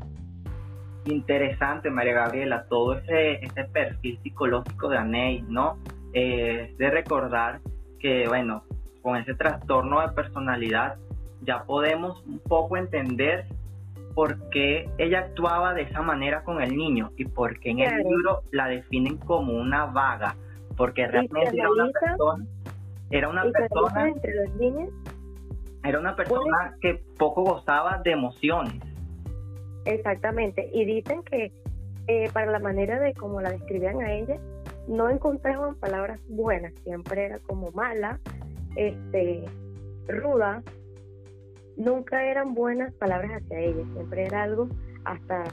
Interesante, 1.05 1.89
María 1.89 2.13
Gabriela, 2.13 2.65
todo 2.67 2.95
ese, 2.95 3.45
ese 3.45 3.63
perfil 3.65 4.19
psicológico 4.23 4.89
de 4.89 4.97
Aney, 4.97 5.45
¿no? 5.47 5.77
Eh, 6.13 6.75
de 6.77 6.89
recordar 6.89 7.61
que, 7.99 8.27
bueno, 8.27 8.63
con 9.01 9.15
ese 9.15 9.33
trastorno 9.35 10.01
de 10.01 10.13
personalidad 10.13 10.97
ya 11.41 11.63
podemos 11.63 12.21
un 12.25 12.39
poco 12.39 12.75
entender 12.75 13.45
por 14.13 14.49
qué 14.49 14.89
ella 14.97 15.19
actuaba 15.19 15.73
de 15.73 15.83
esa 15.83 16.01
manera 16.01 16.43
con 16.43 16.61
el 16.61 16.75
niño 16.75 17.11
y 17.17 17.25
por 17.25 17.59
qué 17.59 17.69
en 17.69 17.79
el 17.79 17.97
libro 17.97 18.41
la 18.51 18.67
definen 18.67 19.17
como 19.17 19.53
una 19.53 19.85
vaga, 19.85 20.35
porque 20.75 21.07
realmente 21.07 21.55
era 21.55 21.69
una 21.69 21.87
persona, 21.91 22.45
era 23.09 23.29
una 23.29 23.43
persona 23.43 24.09
entre 24.09 24.33
los 24.35 24.55
niños, 24.55 24.89
era 25.83 25.99
una 25.99 26.15
persona 26.15 26.75
que 26.81 27.03
poco 27.17 27.43
gozaba 27.43 28.01
de 28.03 28.11
emociones. 28.11 28.81
Exactamente, 29.85 30.69
y 30.73 30.85
dicen 30.85 31.23
que 31.23 31.51
eh, 32.07 32.29
para 32.33 32.51
la 32.51 32.59
manera 32.59 32.99
de 32.99 33.13
cómo 33.13 33.41
la 33.41 33.51
describían 33.51 34.01
a 34.01 34.13
ella, 34.13 34.37
no 34.87 35.09
encontraban 35.09 35.75
palabras 35.75 36.19
buenas, 36.29 36.73
siempre 36.83 37.25
era 37.25 37.39
como 37.39 37.71
mala, 37.71 38.19
este, 38.75 39.43
ruda, 40.07 40.63
nunca 41.77 42.25
eran 42.25 42.53
buenas 42.53 42.93
palabras 42.93 43.31
hacia 43.31 43.59
ella, 43.59 43.83
siempre 43.93 44.25
era 44.25 44.43
algo 44.43 44.67
hasta 45.05 45.43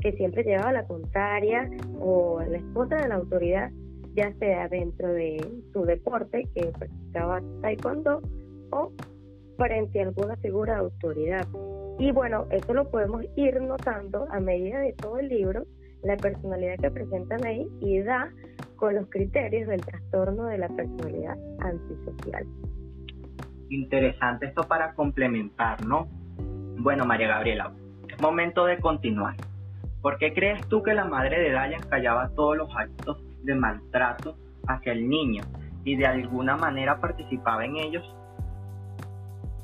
que 0.00 0.12
siempre 0.12 0.42
llevaba 0.42 0.72
la 0.72 0.86
contraria 0.86 1.70
o 2.00 2.40
la 2.46 2.58
esposa 2.58 2.96
de 2.96 3.08
la 3.08 3.16
autoridad, 3.16 3.70
ya 4.14 4.32
sea 4.34 4.68
dentro 4.68 5.08
de 5.12 5.38
su 5.72 5.84
deporte 5.84 6.48
que 6.54 6.66
practicaba 6.66 7.40
taekwondo 7.62 8.22
o 8.70 8.92
frente 9.56 10.00
a 10.00 10.04
alguna 10.04 10.36
figura 10.36 10.74
de 10.74 10.80
autoridad. 10.80 11.46
Y 11.98 12.12
bueno, 12.12 12.46
eso 12.50 12.72
lo 12.72 12.90
podemos 12.90 13.24
ir 13.36 13.60
notando 13.60 14.26
a 14.30 14.40
medida 14.40 14.80
de 14.80 14.94
todo 14.94 15.18
el 15.18 15.28
libro, 15.28 15.64
la 16.02 16.16
personalidad 16.16 16.76
que 16.78 16.90
presentan 16.90 17.44
ahí 17.44 17.68
y 17.80 18.00
da 18.00 18.32
con 18.76 18.94
los 18.94 19.08
criterios 19.10 19.68
del 19.68 19.84
trastorno 19.84 20.46
de 20.46 20.58
la 20.58 20.68
personalidad 20.68 21.36
antisocial. 21.60 22.46
Interesante 23.68 24.46
esto 24.46 24.62
para 24.62 24.94
complementar, 24.94 25.84
¿no? 25.86 26.08
Bueno, 26.78 27.04
María 27.04 27.28
Gabriela, 27.28 27.72
es 28.08 28.20
momento 28.20 28.64
de 28.64 28.78
continuar. 28.78 29.36
¿Por 30.00 30.16
qué 30.16 30.32
crees 30.32 30.66
tú 30.68 30.82
que 30.82 30.94
la 30.94 31.04
madre 31.04 31.38
de 31.38 31.52
Dayan 31.52 31.82
callaba 31.82 32.30
todos 32.30 32.56
los 32.56 32.74
actos 32.74 33.22
de 33.42 33.54
maltrato 33.54 34.36
hacia 34.66 34.92
el 34.92 35.08
niño 35.08 35.42
y 35.84 35.96
de 35.96 36.06
alguna 36.06 36.56
manera 36.56 37.00
participaba 37.00 37.64
en 37.64 37.76
ellos? 37.76 38.04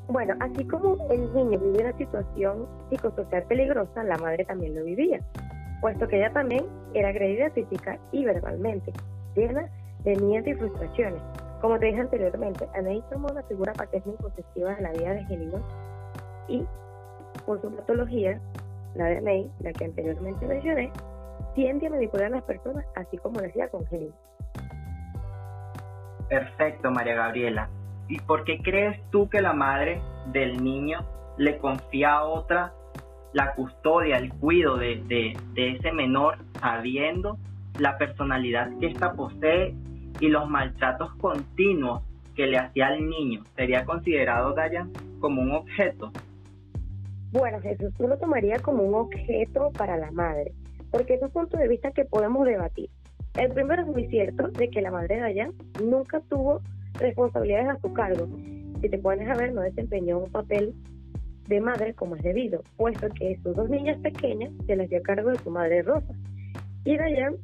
Bueno, 0.09 0.35
así 0.40 0.64
como 0.66 0.97
el 1.11 1.33
niño 1.35 1.59
vive 1.59 1.83
una 1.83 1.97
situación 1.99 2.66
psicosocial 2.90 3.42
peligrosa, 3.45 4.04
la 4.04 4.16
madre 4.18 4.45
también 4.45 4.76
lo 4.76 4.85
vivía, 4.85 5.21
puesto 5.80 6.06
que 6.06 6.18
ella 6.18 6.33
también 6.33 6.64
era 6.95 7.09
agredida 7.09 7.50
física 7.50 7.99
y 8.12 8.25
verbalmente, 8.25 8.92
llena 9.35 9.68
de 10.04 10.14
miedo 10.16 10.49
y 10.49 10.54
frustraciones. 10.54 11.21
Como 11.61 11.78
te 11.78 11.87
dije 11.87 12.00
anteriormente, 12.00 12.68
Anaí 12.75 13.02
tomó 13.11 13.28
una 13.33 13.42
figura 13.45 13.73
paterna 13.73 14.12
y 14.12 14.23
posesiva 14.23 14.75
de 14.76 14.83
la 14.83 14.92
vida 14.92 15.14
de 15.14 15.25
Genino 15.25 15.59
y, 16.47 16.64
por 17.45 17.61
su 17.61 17.75
patología, 17.75 18.40
la 18.95 19.06
de 19.06 19.16
Anaí, 19.18 19.50
la 19.61 19.73
que 19.73 19.87
anteriormente 19.87 20.47
mencioné, 20.47 20.92
tiende 21.55 21.87
a 21.87 21.90
manipular 21.90 22.26
a 22.26 22.37
las 22.37 22.43
personas 22.45 22.85
así 22.95 23.16
como 23.19 23.40
lo 23.40 23.47
hacía 23.47 23.69
con. 23.69 23.85
Perfecto, 26.28 26.90
María 26.90 27.14
Gabriela. 27.14 27.69
¿Y 28.09 28.21
por 28.21 28.45
qué 28.45 28.59
crees 28.62 29.00
tú 29.11 29.28
que 29.28 29.40
la 29.40 29.52
madre 29.52 30.00
del 30.33 30.62
niño 30.62 31.00
le 31.38 31.59
confía 31.59 32.14
a 32.14 32.25
otra 32.25 32.73
la 33.33 33.55
custodia, 33.55 34.16
el 34.16 34.33
cuidado 34.33 34.78
de, 34.78 35.02
de, 35.55 35.71
ese 35.73 35.93
menor, 35.93 36.38
sabiendo 36.61 37.38
la 37.78 37.99
personalidad 37.99 38.71
que 38.81 38.87
ésta 38.87 39.12
posee 39.12 39.75
y 40.21 40.28
los 40.28 40.49
maltratos 40.49 41.14
continuos 41.16 42.02
que 42.35 42.47
le 42.47 42.59
hacía 42.59 42.87
al 42.87 43.09
niño? 43.09 43.45
¿Sería 43.57 43.85
considerado, 43.85 44.55
Dayan, 44.55 44.93
como 45.21 45.43
un 45.43 45.52
objeto? 45.52 46.12
Bueno, 47.33 47.61
Jesús, 47.61 47.93
tú 47.99 48.09
lo 48.09 48.16
tomaría 48.16 48.59
como 48.61 48.83
un 48.83 48.95
objeto 48.95 49.71
para 49.76 49.97
la 49.97 50.11
madre, 50.12 50.52
porque 50.97 51.15
es 51.15 51.23
un 51.23 51.31
punto 51.31 51.59
de 51.59 51.69
vista 51.69 51.91
que 51.91 52.07
podemos 52.07 52.47
debatir. 52.47 52.88
El 53.35 53.53
primero 53.53 53.83
es 53.83 53.88
muy 53.88 54.09
cierto 54.09 54.49
de 54.49 54.71
que 54.71 54.81
la 54.81 54.91
madre 54.91 55.17
de 55.17 55.21
Dayan 55.21 55.53
nunca 55.85 56.21
tuvo 56.31 56.62
responsabilidades 56.95 57.69
a 57.69 57.81
su 57.81 57.93
cargo. 57.93 58.26
Si 58.81 58.88
te 58.88 58.97
pones 58.97 59.29
a 59.29 59.35
ver, 59.35 59.53
no 59.53 59.61
desempeñó 59.61 60.21
un 60.21 60.33
papel 60.33 60.75
de 61.49 61.61
madre 61.61 61.93
como 61.93 62.17
es 62.17 62.23
debido, 62.23 62.62
puesto 62.79 63.09
que 63.11 63.38
sus 63.43 63.55
dos 63.55 63.69
niñas 63.69 63.99
pequeñas 63.99 64.50
se 64.67 64.75
las 64.75 64.88
dio 64.88 64.99
a 65.00 65.03
cargo 65.03 65.29
de 65.29 65.38
su 65.41 65.50
madre 65.50 65.83
Rosa. 65.83 66.15
Y 66.85 66.97
Dayan 66.97 67.37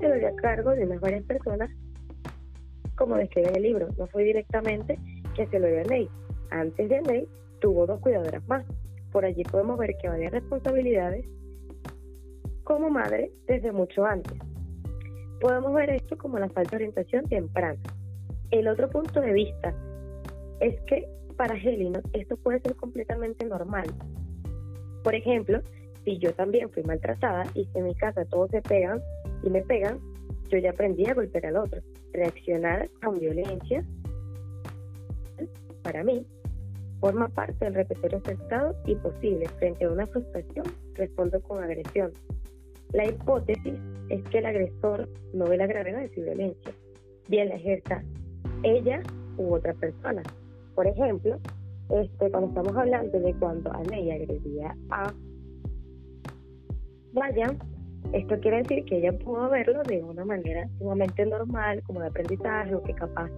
se 0.00 0.08
lo 0.08 0.16
dio 0.16 0.26
a 0.26 0.34
cargo 0.34 0.72
de 0.72 0.84
unas 0.84 1.00
varias 1.00 1.22
personas, 1.26 1.70
como 2.96 3.14
describe 3.14 3.50
en 3.50 3.56
el 3.56 3.62
libro. 3.62 3.88
No 3.96 4.08
fue 4.08 4.24
directamente 4.24 4.98
que 5.36 5.46
se 5.46 5.60
lo 5.60 5.68
dio 5.68 5.82
a 5.82 5.84
Ney. 5.84 6.08
Antes 6.50 6.88
de 6.88 7.00
Ney, 7.02 7.28
tuvo 7.60 7.86
dos 7.86 8.00
cuidadoras 8.00 8.44
más. 8.48 8.64
Por 9.12 9.24
allí 9.24 9.44
podemos 9.44 9.78
ver 9.78 9.96
que 10.02 10.08
varias 10.08 10.32
responsabilidades 10.32 11.24
como 12.66 12.90
madre 12.90 13.30
desde 13.46 13.70
mucho 13.70 14.04
antes. 14.04 14.36
Podemos 15.40 15.72
ver 15.72 15.90
esto 15.90 16.18
como 16.18 16.36
la 16.38 16.48
falta 16.48 16.72
de 16.72 16.76
orientación 16.78 17.24
temprana. 17.26 17.78
El 18.50 18.66
otro 18.66 18.90
punto 18.90 19.20
de 19.20 19.32
vista 19.32 19.72
es 20.58 20.80
que 20.82 21.08
para 21.36 21.54
Helena 21.54 22.02
esto 22.12 22.36
puede 22.36 22.60
ser 22.60 22.74
completamente 22.74 23.46
normal. 23.46 23.86
Por 25.04 25.14
ejemplo, 25.14 25.60
si 26.04 26.18
yo 26.18 26.32
también 26.34 26.68
fui 26.70 26.82
maltratada 26.82 27.44
y 27.54 27.66
si 27.66 27.78
en 27.78 27.84
mi 27.84 27.94
casa 27.94 28.24
todos 28.24 28.50
se 28.50 28.60
pegan 28.62 29.00
y 29.44 29.50
me 29.50 29.62
pegan, 29.62 30.00
yo 30.48 30.58
ya 30.58 30.70
aprendí 30.70 31.06
a 31.06 31.14
golpear 31.14 31.46
al 31.46 31.58
otro. 31.58 31.80
Reaccionar 32.12 32.90
con 33.00 33.20
violencia, 33.20 33.84
para 35.84 36.02
mí, 36.02 36.26
forma 36.98 37.28
parte 37.28 37.64
del 37.64 37.74
repertorio 37.74 38.18
aceptado 38.18 38.74
y 38.86 38.96
posible. 38.96 39.46
Frente 39.60 39.84
a 39.84 39.90
una 39.90 40.06
frustración, 40.08 40.66
respondo 40.94 41.40
con 41.42 41.62
agresión. 41.62 42.12
La 42.92 43.06
hipótesis 43.06 43.74
es 44.08 44.22
que 44.28 44.38
el 44.38 44.46
agresor 44.46 45.08
no 45.34 45.46
ve 45.46 45.56
la 45.56 45.66
gravedad 45.66 46.00
de 46.00 46.14
su 46.14 46.22
violencia, 46.22 46.72
bien 47.28 47.48
la 47.48 47.56
ejerza 47.56 48.02
ella 48.62 49.02
u 49.36 49.54
otra 49.54 49.74
persona. 49.74 50.22
Por 50.74 50.86
ejemplo, 50.86 51.38
este, 51.90 52.30
cuando 52.30 52.48
estamos 52.48 52.76
hablando 52.76 53.18
de 53.18 53.34
cuando 53.34 53.72
Aney 53.72 54.10
agredía 54.10 54.76
a 54.90 55.12
Vayan, 57.12 57.58
esto 58.12 58.38
quiere 58.40 58.58
decir 58.58 58.84
que 58.84 58.98
ella 58.98 59.16
pudo 59.18 59.48
verlo 59.48 59.82
de 59.84 60.02
una 60.02 60.24
manera 60.24 60.68
sumamente 60.78 61.24
normal, 61.24 61.82
como 61.86 62.00
de 62.00 62.08
aprendizaje, 62.08 62.74
o 62.74 62.82
que 62.82 62.94
capaz 62.94 63.30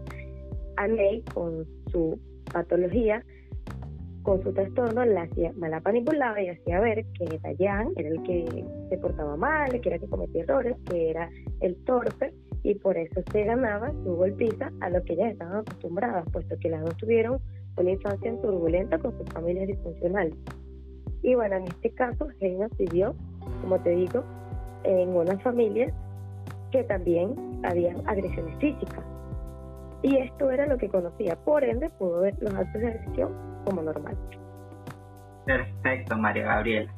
Aney, 0.76 1.22
con 1.34 1.64
su 1.92 2.18
patología, 2.52 3.24
con 4.28 4.42
su 4.42 4.52
trastorno, 4.52 5.06
la, 5.06 5.22
hacía, 5.22 5.54
la 5.56 5.80
manipulaba 5.80 6.38
y 6.42 6.50
hacía 6.50 6.80
ver 6.80 7.06
que 7.14 7.38
Dayan 7.38 7.94
era 7.96 8.10
el 8.10 8.22
que 8.24 8.62
se 8.90 8.98
portaba 8.98 9.36
mal, 9.36 9.70
que 9.80 9.88
era 9.88 9.96
el 9.96 10.02
que 10.02 10.06
cometía 10.06 10.42
errores, 10.42 10.76
que 10.84 11.08
era 11.08 11.30
el 11.60 11.74
torpe, 11.84 12.34
y 12.62 12.74
por 12.74 12.98
eso 12.98 13.22
se 13.32 13.44
ganaba 13.44 13.90
su 14.04 14.16
golpiza 14.16 14.70
a 14.82 14.90
lo 14.90 15.02
que 15.04 15.14
ellas 15.14 15.32
estaban 15.32 15.60
acostumbradas, 15.60 16.26
puesto 16.30 16.58
que 16.60 16.68
las 16.68 16.82
dos 16.82 16.94
tuvieron 16.98 17.40
una 17.78 17.90
infancia 17.90 18.38
turbulenta 18.42 18.98
con 18.98 19.16
sus 19.16 19.26
familias 19.30 19.66
disfuncionales. 19.66 20.34
Y 21.22 21.34
bueno, 21.34 21.56
en 21.56 21.64
este 21.64 21.90
caso, 21.94 22.28
Gena 22.38 22.68
vivió, 22.78 23.14
como 23.62 23.80
te 23.80 23.90
digo, 23.92 24.22
en 24.84 25.08
una 25.08 25.38
familia 25.38 25.90
que 26.70 26.84
también 26.84 27.34
habían 27.62 28.06
agresiones 28.06 28.54
físicas. 28.58 29.06
Y 30.02 30.18
esto 30.18 30.50
era 30.50 30.66
lo 30.66 30.76
que 30.76 30.90
conocía, 30.90 31.34
por 31.46 31.64
ende 31.64 31.88
pudo 31.88 32.20
ver 32.20 32.36
los 32.40 32.52
actos 32.54 32.82
de 32.82 32.88
agresión 32.88 33.47
como 33.64 33.82
normal. 33.82 34.16
Perfecto, 35.44 36.16
María 36.16 36.44
Gabriela. 36.44 36.92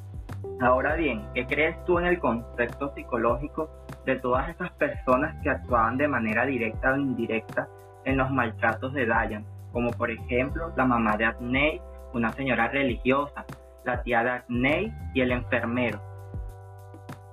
Ahora 0.61 0.95
bien, 0.95 1.27
¿qué 1.35 1.47
crees 1.47 1.83
tú 1.85 1.99
en 1.99 2.07
el 2.07 2.19
concepto 2.19 2.93
psicológico 2.95 3.71
de 4.05 4.17
todas 4.17 4.49
esas 4.49 4.71
personas 4.73 5.35
que 5.43 5.51
actuaban 5.51 5.97
de 5.97 6.09
manera 6.09 6.45
directa 6.47 6.93
o 6.93 6.97
indirecta 6.97 7.69
en 8.05 8.17
los 8.17 8.31
maltratos 8.31 8.93
de 8.95 9.07
Dayan, 9.07 9.45
como 9.73 9.91
por 9.93 10.11
ejemplo 10.11 10.73
la 10.77 10.85
mamá 10.85 11.17
de 11.17 11.27
Adney, 11.27 11.81
una 12.13 12.33
señora 12.33 12.69
religiosa, 12.69 13.45
la 13.85 14.03
tía 14.03 14.23
de 14.23 14.31
Adney 14.31 14.95
y 15.15 15.21
el 15.21 15.33
enfermero. 15.33 16.01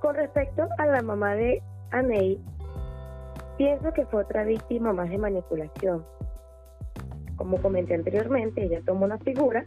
Con 0.02 0.16
respecto 0.16 0.68
a 0.78 0.86
la 0.86 1.02
mamá 1.02 1.36
de 1.36 1.62
Aney, 1.92 2.40
pienso 3.58 3.92
que 3.94 4.06
fue 4.06 4.24
otra 4.24 4.44
víctima 4.44 4.94
más 4.94 5.10
de 5.10 5.18
manipulación. 5.18 6.06
Como 7.38 7.62
comenté 7.62 7.96
anteriormente, 7.96 8.66
ella 8.66 8.82
tomó 8.86 9.06
una 9.06 9.18
figura 9.20 9.66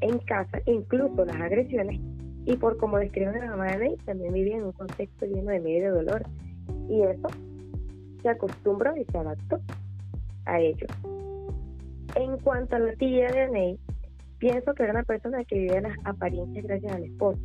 en 0.00 0.18
casa, 0.18 0.60
incluso 0.66 1.24
las 1.24 1.36
agresiones 1.36 2.00
y 2.46 2.56
por 2.56 2.76
como 2.78 2.98
describe 2.98 3.38
la 3.38 3.50
mamá 3.50 3.66
de 3.66 3.78
Ney, 3.78 3.96
también 4.04 4.32
vivía 4.32 4.56
en 4.56 4.64
un 4.64 4.72
contexto 4.72 5.26
lleno 5.26 5.50
de 5.50 5.60
miedo 5.60 5.78
y 5.78 5.80
de 5.80 5.90
dolor. 5.90 6.22
Y 6.88 7.02
eso 7.02 7.28
se 8.22 8.28
acostumbró 8.28 8.96
y 8.96 9.04
se 9.04 9.18
adaptó 9.18 9.60
a 10.46 10.60
ello. 10.60 10.86
En 12.16 12.38
cuanto 12.38 12.76
a 12.76 12.78
la 12.78 12.92
tía 12.94 13.30
de 13.30 13.48
Ney, 13.50 13.78
pienso 14.38 14.74
que 14.74 14.82
era 14.82 14.92
una 14.92 15.04
persona 15.04 15.44
que 15.44 15.58
vivía 15.58 15.80
las 15.80 15.96
apariencias 16.04 16.64
gracias 16.64 16.92
al 16.92 17.04
esposo, 17.04 17.40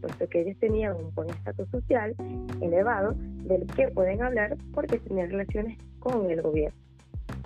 puesto 0.00 0.28
que 0.28 0.40
ellos 0.40 0.58
tenían 0.58 0.96
un 0.96 1.14
buen 1.14 1.30
estatus 1.30 1.68
social 1.68 2.14
elevado 2.60 3.14
del 3.44 3.66
que 3.66 3.88
pueden 3.88 4.22
hablar 4.22 4.56
porque 4.72 4.98
tenían 4.98 5.30
relaciones 5.30 5.78
con 5.98 6.30
el 6.30 6.40
gobierno. 6.42 6.78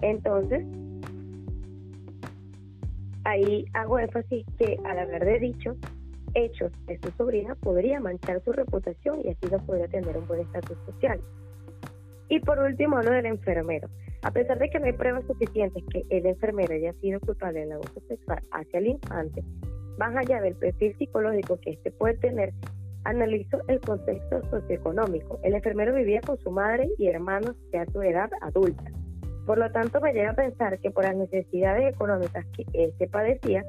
Entonces, 0.01 0.65
Ahí 3.25 3.64
hago 3.73 3.99
énfasis 3.99 4.45
que 4.59 4.78
al 4.85 4.99
hablar 4.99 5.25
de 5.25 5.38
dichos 5.40 5.76
hechos 6.35 6.73
de 6.87 6.99
su 6.99 7.11
sobrina 7.12 7.54
podría 7.54 8.00
manchar 8.00 8.43
su 8.45 8.52
reputación 8.52 9.21
y 9.25 9.31
así 9.31 9.47
no 9.50 9.59
podría 9.64 9.88
tener 9.88 10.16
un 10.16 10.26
buen 10.26 10.40
estatus 10.40 10.76
social. 10.87 11.21
Y 12.28 12.40
por 12.40 12.59
último, 12.59 12.97
hablo 12.99 13.12
del 13.12 13.26
enfermero. 13.26 13.88
A 14.23 14.31
pesar 14.31 14.59
de 14.59 14.69
que 14.71 14.78
no 14.78 14.87
hay 14.87 14.93
pruebas 14.95 15.25
suficientes 15.26 15.83
que 15.90 16.04
el 16.11 16.26
enfermero 16.26 16.75
haya 16.75 16.93
sido 16.95 17.21
culpable 17.21 17.61
del 17.61 17.73
abuso 17.73 18.00
sexual 18.09 18.43
hacia 18.52 18.78
el 18.78 18.87
infante, 18.88 19.45
más 19.99 20.16
allá 20.16 20.40
del 20.40 20.57
perfil 20.57 20.97
psicológico 20.99 21.59
que 21.61 21.73
éste 21.73 21.90
puede 21.93 22.16
tener, 22.16 22.52
analizo 23.04 23.59
el 23.69 23.81
contexto 23.81 24.43
socioeconómico. 24.50 25.38
El 25.43 25.54
enfermero 25.54 25.95
vivía 25.95 26.21
con 26.23 26.38
su 26.38 26.50
madre 26.50 26.88
y 26.99 27.07
hermanos 27.07 27.54
ya 27.73 27.83
a 27.83 27.87
su 27.87 28.02
edad 28.02 28.31
adulta. 28.40 28.94
Por 29.47 29.59
lo 29.59 29.71
tanto, 29.71 30.01
me 30.01 30.13
llega 30.13 30.31
a 30.31 30.35
pensar 30.35 30.79
que 30.79 30.91
por 30.91 31.05
las 31.05 31.17
necesidades 31.17 31.95
económicas 31.95 32.47
que 32.57 32.65
éste 32.73 33.09
padecía, 33.09 33.65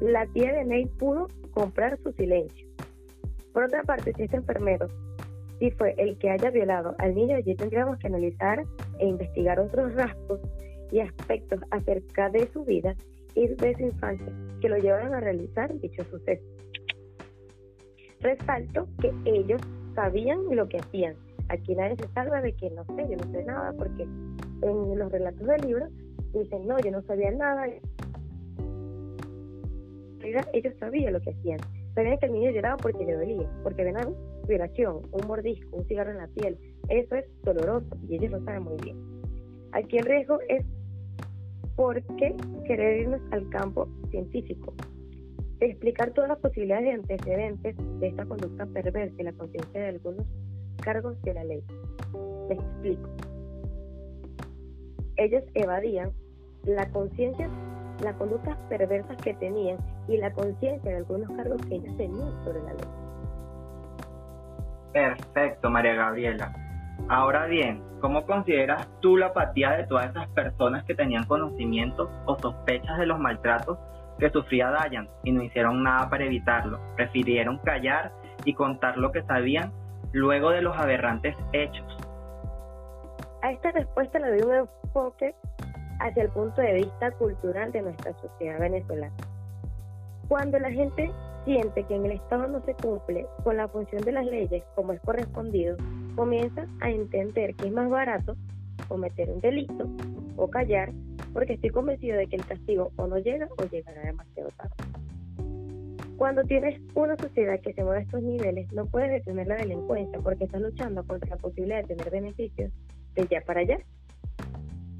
la 0.00 0.26
tía 0.28 0.52
de 0.52 0.64
Ney 0.64 0.86
pudo 0.86 1.28
comprar 1.52 1.98
su 2.02 2.12
silencio. 2.12 2.66
Por 3.52 3.64
otra 3.64 3.82
parte, 3.82 4.12
si 4.14 4.22
este 4.22 4.36
enfermero 4.36 4.88
si 5.60 5.70
fue 5.72 5.94
el 5.98 6.16
que 6.18 6.30
haya 6.30 6.50
violado 6.50 6.94
al 6.98 7.14
niño, 7.14 7.36
allí 7.36 7.54
tendríamos 7.54 7.98
que 7.98 8.06
analizar 8.06 8.64
e 8.98 9.06
investigar 9.06 9.60
otros 9.60 9.94
rasgos 9.94 10.40
y 10.90 11.00
aspectos 11.00 11.60
acerca 11.70 12.30
de 12.30 12.50
su 12.50 12.64
vida 12.64 12.96
y 13.34 13.46
de 13.46 13.74
su 13.76 13.82
infancia 13.82 14.32
que 14.60 14.70
lo 14.70 14.78
llevaron 14.78 15.14
a 15.14 15.20
realizar 15.20 15.78
dicho 15.78 16.02
suceso. 16.04 16.42
Resalto 18.20 18.88
que 19.00 19.12
ellos 19.26 19.60
sabían 19.94 20.38
lo 20.50 20.66
que 20.66 20.78
hacían. 20.78 21.14
Aquí 21.48 21.74
nadie 21.74 21.96
se 21.96 22.08
salva 22.14 22.40
de 22.40 22.54
que 22.54 22.70
no 22.70 22.84
sé, 22.84 23.06
yo 23.10 23.16
no 23.18 23.30
sé 23.30 23.44
nada, 23.44 23.72
porque 23.76 24.06
en 24.62 24.98
los 24.98 25.12
relatos 25.12 25.46
del 25.46 25.60
libro 25.62 25.86
dicen, 26.32 26.66
no, 26.66 26.78
yo 26.78 26.90
no 26.90 27.02
sabía 27.02 27.30
nada. 27.32 27.66
Ellos 30.52 30.74
sabían 30.78 31.12
lo 31.12 31.20
que 31.20 31.30
hacían. 31.30 31.58
Sabían 31.94 32.18
que 32.18 32.26
el 32.26 32.32
niño 32.32 32.50
lloraba 32.50 32.76
porque 32.76 33.04
le 33.04 33.14
dolía, 33.14 33.50
porque 33.62 33.84
ven 33.84 33.96
algo 33.96 34.16
violación, 34.50 35.02
un 35.12 35.26
mordisco, 35.26 35.76
un 35.76 35.86
cigarro 35.86 36.10
en 36.10 36.18
la 36.18 36.28
piel, 36.28 36.58
eso 36.88 37.14
es 37.14 37.24
doloroso 37.42 37.96
y 38.08 38.16
ellos 38.16 38.32
lo 38.32 38.44
saben 38.44 38.64
muy 38.64 38.76
bien. 38.82 38.96
Aquí 39.72 39.98
el 39.98 40.04
riesgo 40.04 40.38
es 40.48 40.64
por 41.76 42.02
qué 42.16 42.34
querer 42.66 43.02
irnos 43.02 43.20
al 43.30 43.48
campo 43.50 43.88
científico, 44.10 44.74
explicar 45.60 46.12
todas 46.12 46.30
las 46.30 46.38
posibilidades 46.38 46.84
de 46.84 46.92
antecedentes 46.92 47.76
de 48.00 48.08
esta 48.08 48.26
conducta 48.26 48.66
perversa 48.66 49.14
y 49.18 49.24
la 49.24 49.32
conciencia 49.32 49.80
de 49.80 49.88
algunos 49.88 50.26
cargos 50.82 51.20
de 51.22 51.34
la 51.34 51.44
ley. 51.44 51.62
Les 52.48 52.58
explico. 52.58 53.29
Ellos 55.20 55.44
evadían 55.52 56.12
la 56.64 56.88
conciencia, 56.92 57.46
las 58.02 58.14
conductas 58.14 58.56
perversas 58.70 59.18
que 59.18 59.34
tenían 59.34 59.76
y 60.08 60.16
la 60.16 60.32
conciencia 60.32 60.90
de 60.90 60.96
algunos 60.96 61.28
cargos 61.36 61.60
que 61.66 61.74
ellos 61.74 61.94
tenían 61.98 62.32
sobre 62.42 62.62
la 62.62 62.72
ley. 62.72 62.88
Perfecto, 64.94 65.68
María 65.68 65.92
Gabriela. 65.92 66.54
Ahora 67.10 67.44
bien, 67.44 67.82
¿cómo 68.00 68.24
consideras 68.24 68.88
tú 69.00 69.18
la 69.18 69.26
apatía 69.26 69.72
de 69.72 69.84
todas 69.84 70.08
esas 70.08 70.26
personas 70.28 70.84
que 70.84 70.94
tenían 70.94 71.26
conocimiento 71.26 72.10
o 72.24 72.38
sospechas 72.38 72.96
de 72.96 73.04
los 73.04 73.18
maltratos 73.18 73.78
que 74.18 74.30
sufría 74.30 74.70
Dayan 74.70 75.06
y 75.22 75.32
no 75.32 75.42
hicieron 75.42 75.82
nada 75.82 76.08
para 76.08 76.24
evitarlo? 76.24 76.80
Prefirieron 76.96 77.58
callar 77.58 78.10
y 78.46 78.54
contar 78.54 78.96
lo 78.96 79.12
que 79.12 79.22
sabían 79.24 79.70
luego 80.12 80.48
de 80.48 80.62
los 80.62 80.74
aberrantes 80.78 81.36
hechos. 81.52 81.98
A 83.42 83.52
esta 83.52 83.70
respuesta 83.72 84.18
le 84.18 84.30
doy 84.30 84.42
un 84.42 84.79
enfoque 84.90 85.34
hacia 86.00 86.24
el 86.24 86.30
punto 86.30 86.60
de 86.60 86.74
vista 86.74 87.10
cultural 87.12 87.70
de 87.72 87.82
nuestra 87.82 88.12
sociedad 88.18 88.58
venezolana. 88.58 89.14
Cuando 90.28 90.58
la 90.58 90.70
gente 90.70 91.10
siente 91.44 91.84
que 91.84 91.94
en 91.94 92.06
el 92.06 92.12
Estado 92.12 92.48
no 92.48 92.60
se 92.64 92.74
cumple 92.74 93.26
con 93.44 93.56
la 93.56 93.68
función 93.68 94.02
de 94.02 94.12
las 94.12 94.26
leyes 94.26 94.62
como 94.74 94.92
es 94.92 95.00
correspondido, 95.00 95.76
comienza 96.16 96.66
a 96.80 96.90
entender 96.90 97.54
que 97.56 97.66
es 97.66 97.72
más 97.72 97.88
barato 97.88 98.36
cometer 98.88 99.30
un 99.30 99.40
delito 99.40 99.88
o 100.36 100.48
callar 100.48 100.92
porque 101.32 101.54
estoy 101.54 101.70
convencido 101.70 102.18
de 102.18 102.26
que 102.26 102.36
el 102.36 102.46
castigo 102.46 102.90
o 102.96 103.06
no 103.06 103.18
llega 103.18 103.48
o 103.58 103.64
llegará 103.70 104.02
demasiado 104.02 104.50
tarde. 104.56 104.74
Cuando 106.16 106.42
tienes 106.42 106.80
una 106.94 107.16
sociedad 107.16 107.60
que 107.60 107.72
se 107.72 107.82
mueve 107.82 108.00
a 108.00 108.02
estos 108.02 108.22
niveles, 108.22 108.70
no 108.72 108.84
puedes 108.86 109.10
detener 109.10 109.46
la 109.46 109.56
delincuencia 109.56 110.18
porque 110.18 110.44
estás 110.44 110.60
luchando 110.60 111.02
contra 111.06 111.30
la 111.30 111.36
posibilidad 111.36 111.82
de 111.82 111.94
tener 111.94 112.10
beneficios 112.10 112.72
de 113.14 113.26
ya 113.26 113.40
para 113.42 113.60
allá. 113.60 113.78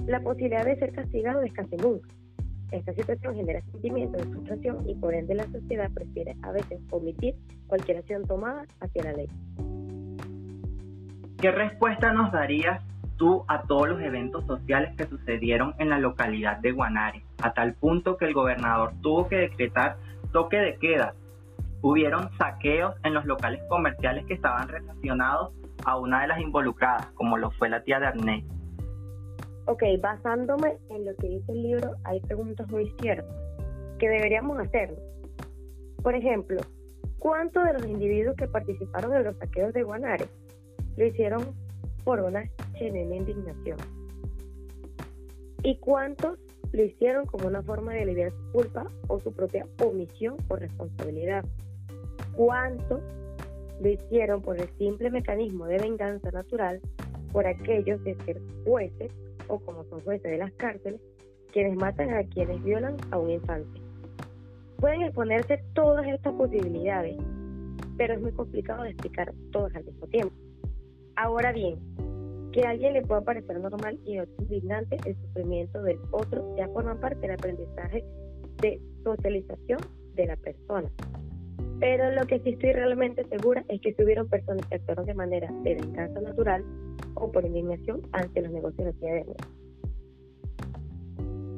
La 0.06 0.20
posibilidad 0.20 0.64
de 0.64 0.76
ser 0.76 0.92
castigado 0.92 1.42
es 1.42 1.52
casi 1.52 1.76
nunca. 1.76 2.08
Esta 2.70 2.92
situación 2.94 3.34
genera 3.34 3.60
sentimientos 3.72 4.22
de 4.22 4.28
frustración 4.32 4.88
y 4.88 4.94
por 4.94 5.14
ende 5.14 5.34
la 5.34 5.46
sociedad 5.46 5.90
prefiere 5.92 6.36
a 6.42 6.52
veces 6.52 6.80
omitir 6.90 7.34
cualquier 7.66 7.98
acción 7.98 8.24
tomada 8.26 8.64
hacia 8.80 9.04
la 9.04 9.12
ley. 9.12 9.28
¿Qué 11.38 11.50
respuesta 11.50 12.12
nos 12.12 12.30
darías 12.32 12.82
tú 13.16 13.44
a 13.48 13.62
todos 13.62 13.88
los 13.88 14.00
eventos 14.00 14.46
sociales 14.46 14.94
que 14.96 15.06
sucedieron 15.06 15.74
en 15.78 15.88
la 15.88 15.98
localidad 15.98 16.58
de 16.58 16.72
Guanare, 16.72 17.24
a 17.42 17.52
tal 17.52 17.74
punto 17.74 18.16
que 18.16 18.26
el 18.26 18.34
gobernador 18.34 18.92
tuvo 19.02 19.28
que 19.28 19.36
decretar 19.36 19.96
toque 20.32 20.58
de 20.58 20.76
queda? 20.76 21.14
Hubieron 21.82 22.30
saqueos 22.38 22.94
en 23.04 23.14
los 23.14 23.24
locales 23.24 23.60
comerciales 23.68 24.26
que 24.26 24.34
estaban 24.34 24.68
relacionados 24.68 25.52
a 25.84 25.98
una 25.98 26.20
de 26.22 26.28
las 26.28 26.40
involucradas, 26.40 27.06
como 27.14 27.36
lo 27.36 27.50
fue 27.52 27.68
la 27.68 27.82
tía 27.82 27.98
de 27.98 28.06
Arnés. 28.06 28.44
Ok, 29.70 29.84
basándome 30.00 30.78
en 30.88 31.04
lo 31.04 31.14
que 31.14 31.28
dice 31.28 31.52
el 31.52 31.62
libro, 31.62 31.94
hay 32.02 32.18
preguntas 32.18 32.68
muy 32.72 32.92
ciertas 33.00 33.32
que 34.00 34.08
deberíamos 34.08 34.58
hacerlo. 34.58 34.96
Por 36.02 36.16
ejemplo, 36.16 36.60
¿cuántos 37.20 37.64
de 37.64 37.74
los 37.74 37.86
individuos 37.86 38.34
que 38.34 38.48
participaron 38.48 39.14
en 39.14 39.22
los 39.22 39.36
saqueos 39.36 39.72
de 39.72 39.84
Guanare 39.84 40.26
lo 40.96 41.06
hicieron 41.06 41.54
por 42.02 42.18
una 42.18 42.50
genuina 42.74 43.14
indignación? 43.14 43.78
¿Y 45.62 45.76
cuántos 45.76 46.36
lo 46.72 46.82
hicieron 46.82 47.26
como 47.26 47.46
una 47.46 47.62
forma 47.62 47.92
de 47.92 48.02
aliviar 48.02 48.32
su 48.32 48.50
culpa 48.50 48.90
o 49.06 49.20
su 49.20 49.32
propia 49.32 49.68
omisión 49.84 50.36
o 50.48 50.56
responsabilidad? 50.56 51.44
¿Cuántos 52.34 53.00
lo 53.80 53.88
hicieron 53.88 54.42
por 54.42 54.60
el 54.60 54.68
simple 54.78 55.12
mecanismo 55.12 55.66
de 55.66 55.78
venganza 55.78 56.32
natural 56.32 56.80
por 57.32 57.46
aquellos 57.46 58.02
de 58.02 58.16
ser 58.24 58.42
jueces 58.64 59.12
o 59.50 59.58
como 59.58 59.84
son 59.84 60.00
jueces 60.02 60.30
de 60.30 60.38
las 60.38 60.52
cárceles, 60.52 61.00
quienes 61.52 61.76
matan 61.76 62.14
a 62.14 62.24
quienes 62.24 62.62
violan 62.62 62.96
a 63.10 63.18
un 63.18 63.30
infante. 63.30 63.80
Pueden 64.78 65.02
exponerse 65.02 65.62
todas 65.74 66.06
estas 66.06 66.32
posibilidades, 66.34 67.16
pero 67.96 68.14
es 68.14 68.20
muy 68.20 68.32
complicado 68.32 68.84
de 68.84 68.90
explicar 68.90 69.32
todas 69.50 69.74
al 69.74 69.84
mismo 69.84 70.06
tiempo. 70.06 70.34
Ahora 71.16 71.52
bien, 71.52 71.78
que 72.52 72.66
a 72.66 72.70
alguien 72.70 72.94
le 72.94 73.02
pueda 73.02 73.20
parecer 73.20 73.60
normal 73.60 73.98
y 74.04 74.16
no 74.16 74.24
indignante 74.38 74.96
el 75.04 75.16
sufrimiento 75.16 75.82
del 75.82 75.98
otro 76.10 76.54
ya 76.56 76.66
forma 76.68 76.98
parte 76.98 77.20
del 77.20 77.32
aprendizaje 77.32 78.04
de 78.60 78.80
socialización 79.04 79.80
de 80.14 80.26
la 80.26 80.36
persona. 80.36 80.90
Pero 81.80 82.10
lo 82.12 82.26
que 82.26 82.38
sí 82.40 82.50
estoy 82.50 82.72
realmente 82.72 83.24
segura 83.24 83.64
es 83.68 83.80
que 83.80 83.94
si 83.94 84.04
hubieron 84.04 84.28
personas 84.28 84.64
que 84.66 84.76
actuaron 84.76 85.06
de 85.06 85.14
manera 85.14 85.50
de 85.62 85.74
venganza 85.74 86.20
natural, 86.20 86.62
o 87.14 87.32
por 87.32 87.44
indignación 87.44 88.02
ante 88.12 88.42
los 88.42 88.52
negocios 88.52 88.98
de 89.00 89.24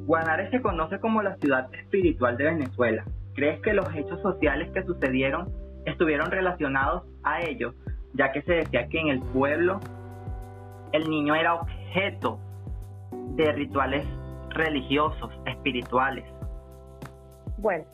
Guanare 0.05 0.49
se 0.49 0.61
conoce 0.61 0.99
como 0.99 1.21
la 1.21 1.35
ciudad 1.37 1.73
espiritual 1.73 2.35
de 2.37 2.45
Venezuela. 2.45 3.05
¿Crees 3.35 3.61
que 3.61 3.73
los 3.73 3.87
hechos 3.95 4.21
sociales 4.21 4.69
que 4.71 4.83
sucedieron 4.83 5.49
estuvieron 5.85 6.29
relacionados 6.29 7.03
a 7.23 7.41
ello, 7.41 7.73
ya 8.13 8.31
que 8.31 8.41
se 8.43 8.53
decía 8.53 8.87
que 8.89 8.99
en 8.99 9.07
el 9.07 9.21
pueblo 9.21 9.79
el 10.91 11.09
niño 11.09 11.35
era 11.35 11.55
objeto 11.55 12.39
de 13.35 13.51
rituales 13.53 14.05
religiosos, 14.49 15.31
espirituales? 15.45 16.25
Bueno, 17.57 17.85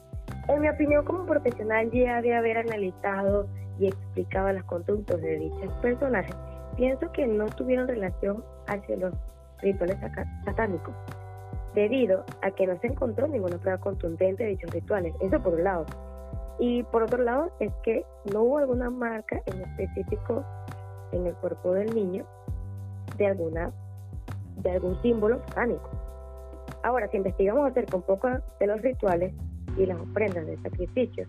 en 0.49 0.61
mi 0.61 0.69
opinión 0.69 1.05
como 1.05 1.25
profesional 1.25 1.89
ya 1.91 2.21
de 2.21 2.35
haber 2.35 2.57
analizado 2.57 3.47
y 3.77 3.87
explicado 3.87 4.51
las 4.51 4.63
conductas 4.63 5.21
de 5.21 5.37
dichos 5.37 5.71
personajes, 5.81 6.35
pienso 6.75 7.11
que 7.11 7.27
no 7.27 7.45
tuvieron 7.45 7.87
relación 7.87 8.43
hacia 8.67 8.97
los 8.97 9.13
rituales 9.61 9.97
satánicos, 10.45 10.93
debido 11.75 12.25
a 12.41 12.49
que 12.51 12.65
no 12.65 12.77
se 12.79 12.87
encontró 12.87 13.27
ninguna 13.27 13.57
prueba 13.57 13.79
contundente 13.79 14.43
de 14.43 14.49
dichos 14.49 14.71
rituales. 14.71 15.13
Eso 15.21 15.39
por 15.39 15.53
un 15.53 15.63
lado. 15.63 15.85
Y 16.57 16.83
por 16.83 17.03
otro 17.03 17.23
lado 17.23 17.51
es 17.59 17.71
que 17.83 18.03
no 18.33 18.41
hubo 18.41 18.57
alguna 18.57 18.89
marca 18.89 19.41
en 19.45 19.61
específico 19.61 20.43
en 21.11 21.27
el 21.27 21.33
cuerpo 21.35 21.73
del 21.73 21.93
niño 21.93 22.25
de 23.17 23.27
alguna 23.27 23.71
de 24.57 24.71
algún 24.71 25.01
símbolo 25.01 25.39
satánico. 25.47 25.89
Ahora, 26.83 27.07
si 27.09 27.17
investigamos 27.17 27.69
acerca 27.69 27.95
un 27.95 28.03
poco 28.03 28.29
de 28.59 28.67
los 28.67 28.81
rituales 28.81 29.33
y 29.77 29.85
las 29.85 29.99
ofrendas 29.99 30.45
de 30.45 30.57
sacrificios, 30.57 31.27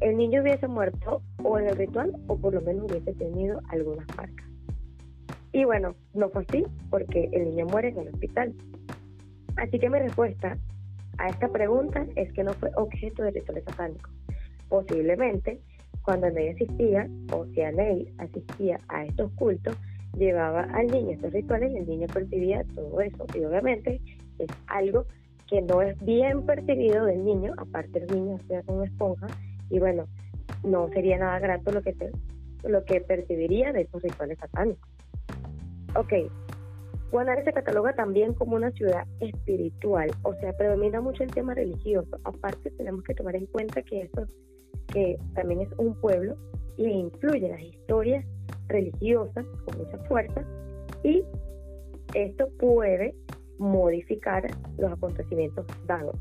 el 0.00 0.16
niño 0.16 0.42
hubiese 0.42 0.66
muerto 0.66 1.22
o 1.42 1.58
en 1.58 1.68
el 1.68 1.76
ritual 1.76 2.12
o 2.26 2.36
por 2.36 2.54
lo 2.54 2.60
menos 2.62 2.90
hubiese 2.90 3.12
tenido 3.14 3.60
algunas 3.68 4.06
marcas. 4.16 4.46
Y 5.52 5.64
bueno, 5.64 5.94
no 6.14 6.28
fue 6.30 6.44
así 6.48 6.64
porque 6.90 7.28
el 7.32 7.44
niño 7.50 7.66
muere 7.66 7.88
en 7.88 7.98
el 7.98 8.08
hospital. 8.08 8.54
Así 9.56 9.78
que 9.78 9.90
mi 9.90 9.98
respuesta 9.98 10.56
a 11.18 11.28
esta 11.28 11.48
pregunta 11.48 12.06
es 12.16 12.32
que 12.32 12.44
no 12.44 12.52
fue 12.54 12.70
objeto 12.76 13.22
de 13.22 13.32
rituales 13.32 13.64
satánicos. 13.64 14.10
Posiblemente, 14.68 15.60
cuando 16.02 16.28
Anei 16.28 16.50
asistía, 16.50 17.08
o 17.32 17.44
si 17.46 17.60
Anei 17.60 18.10
asistía 18.18 18.80
a 18.88 19.04
estos 19.04 19.30
cultos, 19.32 19.76
llevaba 20.16 20.62
al 20.62 20.86
niño 20.86 21.10
estos 21.10 21.32
rituales 21.32 21.72
y 21.72 21.78
el 21.78 21.86
niño 21.86 22.06
percibía 22.06 22.64
todo 22.74 23.00
eso. 23.00 23.26
Y 23.34 23.44
obviamente 23.44 24.00
es 24.38 24.48
algo 24.68 25.04
que 25.50 25.60
no 25.62 25.82
es 25.82 25.98
bien 26.04 26.46
percibido 26.46 27.04
del 27.04 27.24
niño, 27.24 27.52
aparte 27.58 27.98
el 27.98 28.06
niño 28.06 28.38
sea 28.46 28.62
como 28.62 28.84
esponja, 28.84 29.26
y 29.68 29.80
bueno, 29.80 30.06
no 30.62 30.88
sería 30.88 31.18
nada 31.18 31.40
grato 31.40 31.72
lo 31.72 31.82
que, 31.82 31.94
lo 32.62 32.84
que 32.84 33.00
percibiría 33.00 33.72
de 33.72 33.82
esos 33.82 34.00
rituales 34.00 34.38
satánicos. 34.38 34.88
Ok, 35.96 36.12
Guanare 37.10 37.42
se 37.42 37.52
cataloga 37.52 37.92
también 37.94 38.32
como 38.34 38.54
una 38.54 38.70
ciudad 38.70 39.04
espiritual, 39.18 40.10
o 40.22 40.32
sea, 40.34 40.52
predomina 40.52 41.00
mucho 41.00 41.24
el 41.24 41.32
tema 41.32 41.54
religioso. 41.54 42.16
Aparte, 42.22 42.70
tenemos 42.70 43.02
que 43.02 43.14
tomar 43.14 43.34
en 43.34 43.46
cuenta 43.46 43.82
que 43.82 44.02
esto, 44.02 44.26
que 44.92 45.18
también 45.34 45.62
es 45.62 45.68
un 45.78 45.94
pueblo 46.00 46.36
y 46.76 46.86
influye 46.86 47.48
las 47.48 47.60
historias 47.60 48.24
religiosas 48.68 49.44
con 49.64 49.78
mucha 49.78 49.98
fuerza 50.06 50.44
y 51.02 51.24
esto 52.14 52.48
puede 52.58 53.14
modificar 53.60 54.42
los 54.78 54.90
acontecimientos 54.90 55.66
dados. 55.86 56.16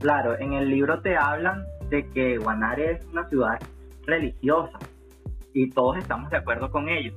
Claro, 0.00 0.36
en 0.38 0.54
el 0.54 0.68
libro 0.68 1.00
te 1.00 1.16
hablan 1.16 1.64
de 1.88 2.08
que 2.08 2.38
Guanare 2.38 2.92
es 2.92 3.06
una 3.06 3.28
ciudad 3.28 3.60
religiosa 4.04 4.78
y 5.52 5.70
todos 5.70 5.98
estamos 5.98 6.30
de 6.30 6.38
acuerdo 6.38 6.70
con 6.70 6.88
ello. 6.88 7.12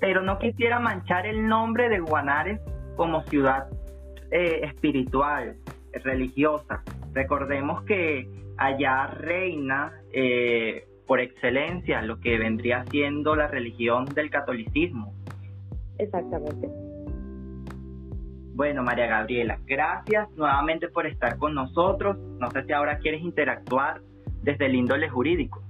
Pero 0.00 0.22
no 0.22 0.38
quisiera 0.38 0.78
manchar 0.78 1.26
el 1.26 1.46
nombre 1.46 1.88
de 1.88 1.98
Guanare 1.98 2.60
como 2.96 3.22
ciudad 3.24 3.68
eh, 4.30 4.60
espiritual, 4.62 5.56
religiosa. 5.92 6.82
Recordemos 7.12 7.82
que 7.82 8.28
allá 8.56 9.08
reina 9.08 9.92
eh, 10.12 10.86
por 11.06 11.20
excelencia 11.20 12.02
lo 12.02 12.20
que 12.20 12.38
vendría 12.38 12.84
siendo 12.90 13.34
la 13.34 13.48
religión 13.48 14.04
del 14.04 14.30
catolicismo. 14.30 15.17
Exactamente. 15.98 16.68
Bueno, 18.54 18.82
María 18.82 19.06
Gabriela, 19.06 19.60
gracias 19.66 20.28
nuevamente 20.36 20.88
por 20.88 21.06
estar 21.06 21.38
con 21.38 21.54
nosotros. 21.54 22.18
No 22.40 22.50
sé 22.50 22.64
si 22.64 22.72
ahora 22.72 22.98
quieres 22.98 23.22
interactuar 23.22 24.00
desde 24.42 24.66
el 24.66 24.74
índole 24.74 25.08
jurídico. 25.08 25.62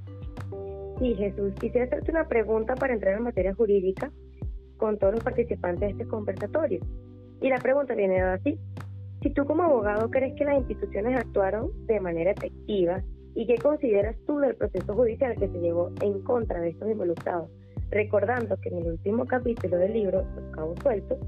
Sí, 0.99 1.14
Jesús, 1.14 1.53
quisiera 1.61 1.87
hacerte 1.87 2.11
una 2.11 2.27
pregunta 2.27 2.75
para 2.75 2.95
entrar 2.95 3.14
en 3.14 3.25
materia 3.25 3.55
jurídica 3.55 4.11
con 4.79 4.99
todos 4.99 5.14
los 5.14 5.25
participantes 5.25 5.81
de 5.81 5.88
este 5.91 6.07
conversatorio. 6.09 6.81
Y 7.41 7.49
la 7.51 7.59
pregunta 7.59 7.95
viene 7.95 8.21
así. 8.21 8.59
Si 9.23 9.31
tú 9.31 9.45
como 9.45 9.64
abogado 9.64 10.11
crees 10.11 10.35
que 10.37 10.45
las 10.45 10.59
instituciones 10.59 11.19
actuaron 11.19 11.71
de 11.87 12.01
manera 12.01 12.31
efectiva 12.31 13.03
¿Y 13.38 13.47
qué 13.47 13.57
consideras 13.57 14.17
tú 14.27 14.38
del 14.38 14.57
proceso 14.57 14.95
judicial 14.95 15.37
que 15.38 15.47
se 15.47 15.61
llevó 15.61 15.93
en 16.01 16.23
contra 16.23 16.61
de 16.61 16.71
estos 16.71 16.91
involucrados? 16.91 17.49
Recordando 17.90 18.57
que 18.61 18.68
en 18.68 18.79
el 18.79 18.87
último 18.92 19.27
capítulo 19.27 19.79
del 19.79 19.94
libro, 19.94 20.24
Los 20.35 20.55
Cabos 20.55 20.79
Sueltos, 20.83 21.18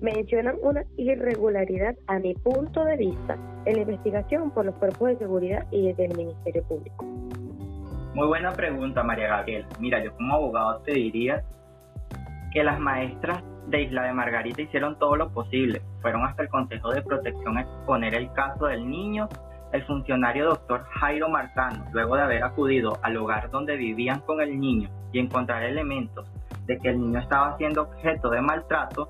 mencionan 0.00 0.56
una 0.62 0.84
irregularidad 0.96 1.94
a 2.08 2.18
mi 2.18 2.34
punto 2.34 2.84
de 2.84 2.96
vista 2.96 3.36
en 3.64 3.76
la 3.76 3.82
investigación 3.82 4.50
por 4.50 4.66
los 4.66 4.74
cuerpos 4.74 5.10
de 5.10 5.18
seguridad 5.18 5.66
y 5.70 5.92
del 5.92 6.16
Ministerio 6.16 6.64
Público. 6.64 7.04
Muy 8.14 8.26
buena 8.26 8.52
pregunta, 8.52 9.02
María 9.02 9.28
Gabriela. 9.28 9.68
Mira, 9.78 10.02
yo 10.02 10.12
como 10.16 10.34
abogado 10.34 10.80
te 10.80 10.92
diría 10.92 11.44
que 12.52 12.64
las 12.64 12.78
maestras 12.80 13.42
de 13.68 13.82
Isla 13.82 14.02
de 14.02 14.12
Margarita 14.12 14.60
hicieron 14.60 14.98
todo 14.98 15.16
lo 15.16 15.32
posible. 15.32 15.80
Fueron 16.02 16.24
hasta 16.26 16.42
el 16.42 16.48
Consejo 16.48 16.90
de 16.90 17.02
Protección 17.02 17.56
a 17.56 17.62
exponer 17.62 18.14
el 18.14 18.30
caso 18.32 18.66
del 18.66 18.88
niño 18.88 19.28
el 19.72 19.82
funcionario 19.84 20.46
doctor 20.46 20.84
Jairo 21.00 21.28
Marcano, 21.28 21.86
luego 21.92 22.16
de 22.16 22.22
haber 22.22 22.44
acudido 22.44 22.98
al 23.02 23.14
lugar 23.14 23.50
donde 23.50 23.76
vivían 23.76 24.20
con 24.20 24.40
el 24.40 24.60
niño 24.60 24.90
y 25.12 25.18
encontrar 25.18 25.62
elementos 25.62 26.26
de 26.66 26.78
que 26.78 26.90
el 26.90 27.00
niño 27.00 27.18
estaba 27.18 27.56
siendo 27.56 27.82
objeto 27.82 28.30
de 28.30 28.40
maltrato, 28.42 29.08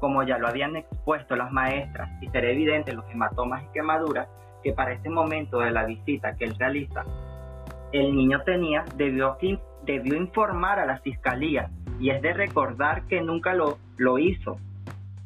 como 0.00 0.22
ya 0.22 0.38
lo 0.38 0.48
habían 0.48 0.76
expuesto 0.76 1.36
las 1.36 1.52
maestras 1.52 2.10
y 2.22 2.28
ser 2.28 2.44
evidente 2.46 2.92
los 2.92 3.08
hematomas 3.10 3.64
y 3.64 3.72
quemaduras 3.72 4.28
que 4.62 4.72
para 4.72 4.92
ese 4.92 5.10
momento 5.10 5.58
de 5.58 5.70
la 5.70 5.84
visita 5.84 6.36
que 6.36 6.44
él 6.44 6.56
realiza, 6.58 7.04
el 7.92 8.14
niño 8.14 8.42
tenía, 8.42 8.84
debió, 8.96 9.36
debió 9.84 10.14
informar 10.14 10.78
a 10.78 10.86
la 10.86 10.98
fiscalía 10.98 11.70
y 12.00 12.10
es 12.10 12.22
de 12.22 12.32
recordar 12.32 13.06
que 13.06 13.20
nunca 13.20 13.54
lo, 13.54 13.78
lo 13.96 14.18
hizo 14.18 14.56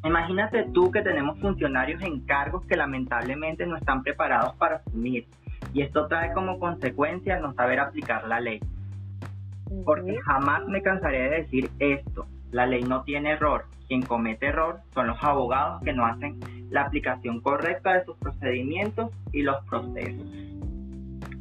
Imagínate 0.03 0.63
tú 0.73 0.91
que 0.91 1.01
tenemos 1.01 1.39
funcionarios 1.39 2.01
en 2.01 2.19
cargos 2.25 2.65
que 2.65 2.75
lamentablemente 2.75 3.65
no 3.65 3.77
están 3.77 4.03
preparados 4.03 4.53
para 4.55 4.77
asumir 4.77 5.27
y 5.73 5.81
esto 5.81 6.07
trae 6.07 6.33
como 6.33 6.59
consecuencia 6.59 7.39
no 7.39 7.53
saber 7.53 7.79
aplicar 7.79 8.27
la 8.27 8.41
ley. 8.41 8.59
Porque 9.85 10.19
jamás 10.21 10.65
me 10.67 10.81
cansaré 10.81 11.29
de 11.29 11.41
decir 11.41 11.71
esto, 11.79 12.27
la 12.51 12.65
ley 12.65 12.83
no 12.83 13.03
tiene 13.03 13.31
error, 13.31 13.65
quien 13.87 14.01
comete 14.01 14.47
error 14.47 14.81
son 14.93 15.07
los 15.07 15.23
abogados 15.23 15.81
que 15.83 15.93
no 15.93 16.05
hacen 16.05 16.37
la 16.69 16.81
aplicación 16.81 17.39
correcta 17.39 17.93
de 17.93 18.03
sus 18.03 18.17
procedimientos 18.17 19.09
y 19.31 19.41
los 19.41 19.63
procesos. 19.65 20.27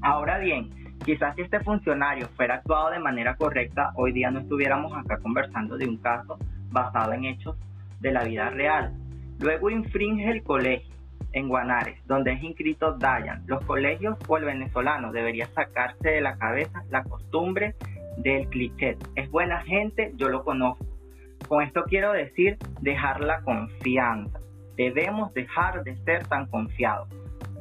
Ahora 0.03 0.38
bien, 0.38 0.70
quizás 1.05 1.35
si 1.35 1.42
este 1.42 1.59
funcionario 1.61 2.29
fuera 2.29 2.57
actuado 2.57 2.90
de 2.90 3.01
manera 3.01 3.35
correcta, 3.35 3.90
hoy 3.96 4.12
día 4.12 4.31
no 4.31 4.38
estuviéramos 4.38 4.96
acá 4.96 5.18
conversando 5.18 5.77
de 5.77 5.88
un 5.88 5.96
caso 5.96 6.38
basado 6.70 7.12
en 7.12 7.25
hechos 7.25 7.57
de 8.02 8.12
la 8.12 8.24
vida 8.24 8.50
real. 8.50 8.92
Luego 9.38 9.70
infringe 9.70 10.30
el 10.30 10.42
colegio 10.42 10.94
en 11.32 11.48
Guanares, 11.48 11.98
donde 12.06 12.32
es 12.32 12.42
inscrito 12.42 12.92
Dayan. 12.98 13.44
Los 13.46 13.64
colegios 13.64 14.18
o 14.28 14.36
el 14.36 14.44
venezolano 14.44 15.12
debería 15.12 15.46
sacarse 15.54 16.10
de 16.10 16.20
la 16.20 16.36
cabeza 16.36 16.84
la 16.90 17.02
costumbre 17.04 17.74
del 18.18 18.46
cliché. 18.48 18.98
Es 19.14 19.30
buena 19.30 19.62
gente, 19.62 20.12
yo 20.16 20.28
lo 20.28 20.44
conozco. 20.44 20.84
Con 21.48 21.62
esto 21.62 21.84
quiero 21.84 22.12
decir 22.12 22.58
dejar 22.80 23.20
la 23.20 23.40
confianza. 23.40 24.38
Debemos 24.76 25.32
dejar 25.34 25.82
de 25.84 25.96
ser 26.04 26.26
tan 26.26 26.46
confiados. 26.46 27.08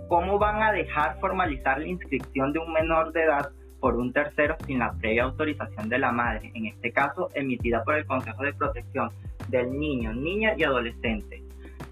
¿Cómo 0.08 0.38
van 0.38 0.62
a 0.62 0.72
dejar 0.72 1.20
formalizar 1.20 1.80
la 1.80 1.88
inscripción 1.88 2.52
de 2.52 2.60
un 2.60 2.74
menor 2.74 3.14
de 3.14 3.24
edad 3.24 3.50
por 3.80 3.96
un 3.96 4.14
tercero 4.14 4.56
sin 4.66 4.80
la 4.80 4.94
previa 4.94 5.24
autorización 5.24 5.90
de 5.90 5.98
la 5.98 6.12
madre, 6.12 6.52
en 6.54 6.68
este 6.68 6.92
caso 6.92 7.30
emitida 7.34 7.84
por 7.84 7.96
el 7.96 8.06
Consejo 8.06 8.44
de 8.44 8.54
Protección 8.54 9.10
del 9.52 9.78
Niño, 9.78 10.14
Niña 10.14 10.54
y 10.58 10.64
Adolescente. 10.64 11.44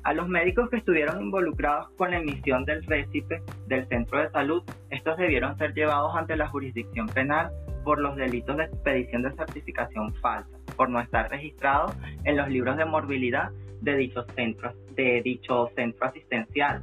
A 0.03 0.13
los 0.13 0.27
médicos 0.27 0.69
que 0.69 0.77
estuvieron 0.77 1.21
involucrados 1.21 1.89
con 1.91 2.11
la 2.11 2.19
emisión 2.19 2.65
del 2.65 2.83
récipe 2.83 3.43
del 3.67 3.87
centro 3.87 4.19
de 4.19 4.29
salud, 4.31 4.63
estos 4.89 5.17
debieron 5.17 5.57
ser 5.57 5.73
llevados 5.73 6.15
ante 6.15 6.35
la 6.35 6.47
jurisdicción 6.47 7.07
penal 7.07 7.51
por 7.83 7.99
los 7.99 8.15
delitos 8.15 8.57
de 8.57 8.63
expedición 8.63 9.23
de 9.23 9.31
certificación 9.33 10.13
falsa, 10.15 10.57
por 10.75 10.89
no 10.89 10.99
estar 11.01 11.29
registrados 11.29 11.95
en 12.23 12.37
los 12.37 12.47
libros 12.49 12.77
de 12.77 12.85
morbilidad 12.85 13.51
de 13.81 13.95
dicho 13.97 14.25
centro, 14.35 14.73
de 14.95 15.21
dicho 15.21 15.69
centro 15.75 16.07
asistencial. 16.07 16.81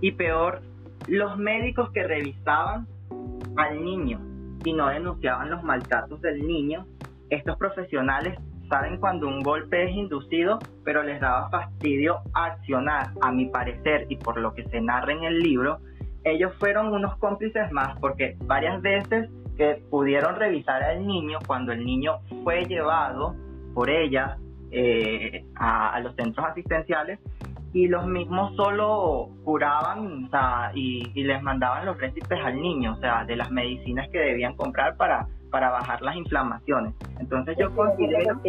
Y 0.00 0.12
peor, 0.12 0.62
los 1.08 1.36
médicos 1.38 1.90
que 1.92 2.02
revisaban 2.02 2.86
al 3.56 3.84
niño 3.84 4.20
y 4.64 4.72
no 4.72 4.88
denunciaban 4.88 5.50
los 5.50 5.62
maltratos 5.62 6.20
del 6.22 6.46
niño, 6.46 6.86
estos 7.30 7.56
profesionales 7.56 8.38
saben 8.72 8.96
cuando 8.96 9.28
un 9.28 9.42
golpe 9.42 9.84
es 9.84 9.94
inducido, 9.94 10.58
pero 10.82 11.02
les 11.02 11.20
daba 11.20 11.50
fastidio 11.50 12.20
accionar, 12.32 13.10
a 13.20 13.30
mi 13.30 13.44
parecer, 13.44 14.06
y 14.08 14.16
por 14.16 14.38
lo 14.38 14.54
que 14.54 14.64
se 14.68 14.80
narra 14.80 15.12
en 15.12 15.24
el 15.24 15.40
libro, 15.40 15.78
ellos 16.24 16.54
fueron 16.58 16.90
unos 16.90 17.14
cómplices 17.18 17.70
más, 17.70 17.98
porque 18.00 18.34
varias 18.46 18.80
veces 18.80 19.28
que 19.58 19.82
pudieron 19.90 20.36
revisar 20.36 20.82
al 20.82 21.06
niño, 21.06 21.38
cuando 21.46 21.72
el 21.72 21.84
niño 21.84 22.20
fue 22.44 22.64
llevado 22.64 23.36
por 23.74 23.90
ella 23.90 24.38
eh, 24.70 25.44
a, 25.56 26.00
los 26.00 26.14
centros 26.16 26.46
asistenciales, 26.46 27.18
y 27.74 27.88
los 27.88 28.06
mismos 28.06 28.56
solo 28.56 29.28
curaban 29.44 30.30
y, 30.74 31.10
y, 31.14 31.24
les 31.24 31.42
mandaban 31.42 31.84
los 31.84 31.98
récipes 31.98 32.38
al 32.42 32.56
niño, 32.56 32.94
o 32.94 33.00
sea, 33.00 33.24
de 33.26 33.36
las 33.36 33.50
medicinas 33.50 34.08
que 34.08 34.18
debían 34.18 34.56
comprar 34.56 34.96
para 34.96 35.26
para 35.52 35.70
bajar 35.70 36.02
las 36.02 36.16
inflamaciones. 36.16 36.94
Entonces 37.20 37.56
yo 37.58 37.72
considero, 37.76 38.40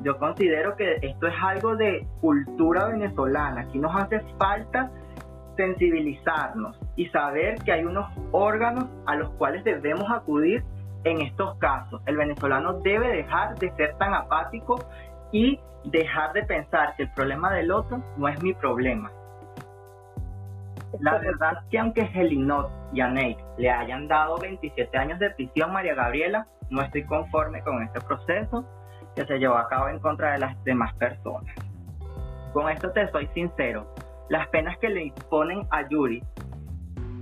yo 0.00 0.18
considero 0.18 0.74
que 0.74 0.96
esto 1.02 1.26
es 1.28 1.34
algo 1.40 1.76
de 1.76 2.04
cultura 2.20 2.86
venezolana. 2.86 3.60
Aquí 3.60 3.78
nos 3.78 3.94
hace 3.94 4.20
falta 4.38 4.90
sensibilizarnos 5.56 6.80
y 6.96 7.06
saber 7.08 7.56
que 7.64 7.72
hay 7.72 7.84
unos 7.84 8.06
órganos 8.32 8.86
a 9.06 9.14
los 9.16 9.30
cuales 9.32 9.62
debemos 9.62 10.10
acudir 10.10 10.64
en 11.04 11.20
estos 11.20 11.56
casos. 11.58 12.00
El 12.06 12.16
venezolano 12.16 12.80
debe 12.80 13.08
dejar 13.08 13.56
de 13.58 13.70
ser 13.72 13.94
tan 13.98 14.14
apático 14.14 14.78
y 15.30 15.60
dejar 15.84 16.32
de 16.32 16.44
pensar 16.44 16.96
que 16.96 17.04
el 17.04 17.12
problema 17.12 17.52
del 17.52 17.70
otro 17.70 18.02
no 18.16 18.28
es 18.28 18.42
mi 18.42 18.54
problema. 18.54 19.10
La 21.00 21.18
verdad 21.18 21.62
que 21.70 21.78
aunque 21.78 22.06
Gelinot 22.06 22.70
y 22.92 23.00
Aneik 23.00 23.38
le 23.58 23.70
hayan 23.70 24.08
dado 24.08 24.38
27 24.38 24.96
años 24.96 25.18
de 25.18 25.30
prisión, 25.30 25.72
María 25.72 25.94
Gabriela, 25.94 26.46
no 26.70 26.82
estoy 26.82 27.04
conforme 27.04 27.62
con 27.62 27.82
este 27.82 28.00
proceso 28.00 28.64
que 29.14 29.24
se 29.26 29.38
llevó 29.38 29.56
a 29.56 29.68
cabo 29.68 29.88
en 29.88 29.98
contra 29.98 30.32
de 30.32 30.38
las 30.38 30.64
demás 30.64 30.94
personas. 30.94 31.54
Con 32.52 32.70
esto 32.70 32.90
te 32.92 33.08
soy 33.10 33.28
sincero, 33.34 33.92
las 34.28 34.48
penas 34.48 34.78
que 34.78 34.88
le 34.88 35.04
imponen 35.04 35.66
a 35.70 35.88
Yuri 35.88 36.22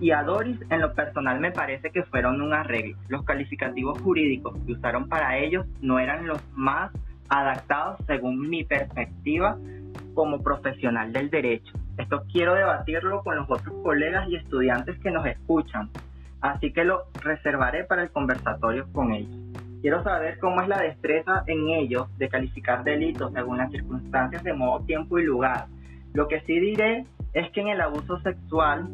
y 0.01 0.11
a 0.11 0.23
Doris 0.23 0.59
en 0.71 0.81
lo 0.81 0.93
personal 0.93 1.41
me 1.41 1.53
parece 1.53 1.91
que 1.91 2.03
fueron 2.05 2.41
un 2.41 2.53
arreglo. 2.53 2.97
Los 3.09 3.25
calificativos 3.25 4.01
jurídicos 4.03 4.59
que 4.67 4.73
usaron 4.73 5.09
para 5.09 5.39
ellos 5.39 5.67
no 5.81 5.99
eran 5.99 6.27
los 6.27 6.41
más 6.55 6.93
adaptados 7.29 7.99
según 8.07 8.49
mi 8.49 8.65
perspectiva 8.65 9.57
como 10.15 10.43
profesional 10.43 11.13
del 11.13 11.31
derecho. 11.31 11.73
Esto 11.99 12.25
quiero 12.31 12.55
debatirlo 12.55 13.23
con 13.23 13.37
los 13.37 13.51
otros 13.51 13.75
colegas 13.83 14.29
y 14.29 14.37
estudiantes 14.37 14.99
que 14.99 15.11
nos 15.11 15.25
escuchan, 15.27 15.91
así 16.41 16.73
que 16.73 16.85
lo 16.85 17.05
reservaré 17.23 17.85
para 17.85 18.03
el 18.03 18.11
conversatorio 18.11 18.87
con 18.93 19.13
ellos. 19.13 19.35
Quiero 19.81 20.03
saber 20.03 20.39
cómo 20.39 20.61
es 20.61 20.69
la 20.69 20.81
destreza 20.81 21.45
en 21.47 21.69
ellos 21.69 22.07
de 22.19 22.29
calificar 22.29 22.85
delitos 22.85 23.33
según 23.33 23.59
las 23.59 23.71
circunstancias 23.71 24.43
de 24.43 24.53
modo, 24.53 24.85
tiempo 24.85 25.19
y 25.19 25.25
lugar. 25.25 25.67
Lo 26.13 26.29
que 26.29 26.41
sí 26.41 26.59
diré 26.59 27.07
es 27.33 27.51
que 27.53 27.61
en 27.61 27.69
el 27.69 27.81
abuso 27.81 28.19
sexual, 28.21 28.89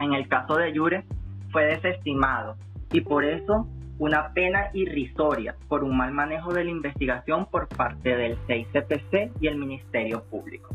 en 0.00 0.12
el 0.12 0.28
caso 0.28 0.56
de 0.56 0.72
Yure, 0.72 1.04
fue 1.50 1.64
desestimado 1.66 2.56
y 2.90 3.02
por 3.02 3.24
eso 3.24 3.66
una 3.98 4.32
pena 4.32 4.70
irrisoria 4.72 5.54
por 5.68 5.84
un 5.84 5.96
mal 5.96 6.12
manejo 6.12 6.52
de 6.52 6.64
la 6.64 6.70
investigación 6.70 7.46
por 7.46 7.68
parte 7.68 8.16
del 8.16 8.36
6CPC 8.46 9.32
y 9.40 9.46
el 9.46 9.56
Ministerio 9.56 10.24
Público. 10.24 10.74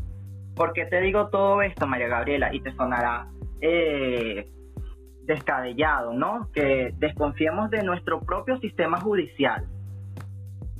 ¿Por 0.58 0.72
qué 0.72 0.86
te 0.86 1.00
digo 1.00 1.28
todo 1.28 1.62
esto, 1.62 1.86
María 1.86 2.08
Gabriela? 2.08 2.52
Y 2.52 2.60
te 2.60 2.74
sonará 2.74 3.28
eh, 3.60 4.50
descabellado, 5.22 6.12
¿no? 6.12 6.50
Que 6.52 6.92
desconfiemos 6.98 7.70
de 7.70 7.84
nuestro 7.84 8.20
propio 8.20 8.58
sistema 8.58 9.00
judicial. 9.00 9.64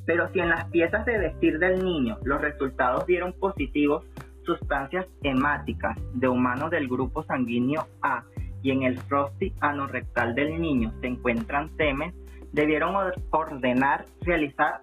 Pero 0.05 0.29
si 0.33 0.41
en 0.41 0.49
las 0.49 0.65
piezas 0.71 1.07
de 1.07 1.19
vestir 1.19 1.61
del 1.61 1.85
niño 1.85 2.19
los 2.25 2.41
resultados 2.41 3.07
dieron 3.07 3.33
positivos, 3.35 4.05
sustancias 4.45 5.07
hemáticas 5.23 5.97
de 6.13 6.27
humanos 6.27 6.73
del 6.73 6.89
grupo 6.89 7.23
sanguíneo 7.23 7.87
A 8.03 8.25
y 8.63 8.73
en 8.73 8.83
el 8.83 8.99
frosty 9.03 9.55
anorrectal 9.61 10.35
del 10.35 10.61
niño 10.61 10.93
se 11.01 11.07
encuentran 11.07 11.71
semen, 11.77 12.13
debieron 12.53 12.97
ordenar 13.31 14.07
realizar 14.23 14.81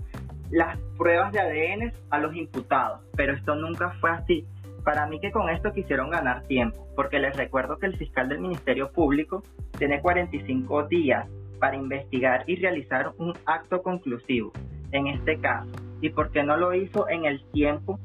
las 0.52 0.78
pruebas 0.98 1.34
de 1.34 1.40
ADN 1.42 1.94
a 2.12 2.20
los 2.20 2.34
imputados, 2.34 3.02
pero 3.18 3.34
esto 3.34 3.56
nunca 3.56 3.90
fue 4.00 4.12
así. 4.12 4.46
Para 4.86 5.08
mí 5.08 5.20
que 5.20 5.32
con 5.32 5.50
esto 5.50 5.74
quisieron 5.74 6.12
ganar 6.12 6.44
tiempo, 6.44 6.88
porque 6.96 7.18
les 7.18 7.36
recuerdo 7.36 7.80
que 7.80 7.88
el 7.88 7.98
fiscal 7.98 8.30
del 8.30 8.40
Ministerio 8.40 8.92
Público 8.92 9.42
tiene 9.80 10.00
45 10.00 10.84
días 10.84 11.28
para 11.60 11.76
investigar 11.76 12.44
y 12.46 12.56
realizar 12.58 13.12
un 13.18 13.34
acto 13.48 13.82
conclusivo 13.82 14.54
en 14.92 15.08
este 15.08 15.40
caso. 15.40 15.72
¿Y 16.02 16.12
por 16.12 16.30
qué 16.30 16.44
no 16.44 16.56
lo 16.56 16.72
hizo 16.76 17.10
en 17.10 17.26
el 17.26 17.44
tiempo, 17.52 18.00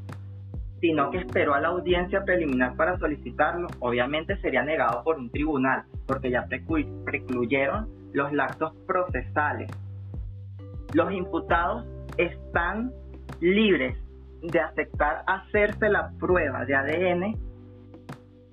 sino 0.81 1.11
que 1.11 1.19
esperó 1.19 1.53
a 1.53 1.61
la 1.61 1.69
audiencia 1.69 2.25
preliminar 2.25 2.75
para 2.77 2.99
solicitarlo? 2.99 3.69
Obviamente 3.81 4.39
sería 4.39 4.63
negado 4.63 5.05
por 5.05 5.19
un 5.19 5.29
tribunal, 5.29 5.85
porque 6.07 6.31
ya 6.31 6.49
precluyeron 7.05 7.91
los 8.15 8.33
actos 8.39 8.73
procesales. 8.87 9.71
Los 10.95 11.13
imputados 11.13 11.85
están 12.17 12.91
libres 13.41 13.99
de 14.43 14.61
aceptar 14.61 15.23
hacerse 15.27 15.89
la 15.89 16.11
prueba 16.19 16.65
de 16.65 16.75
ADN 16.75 17.37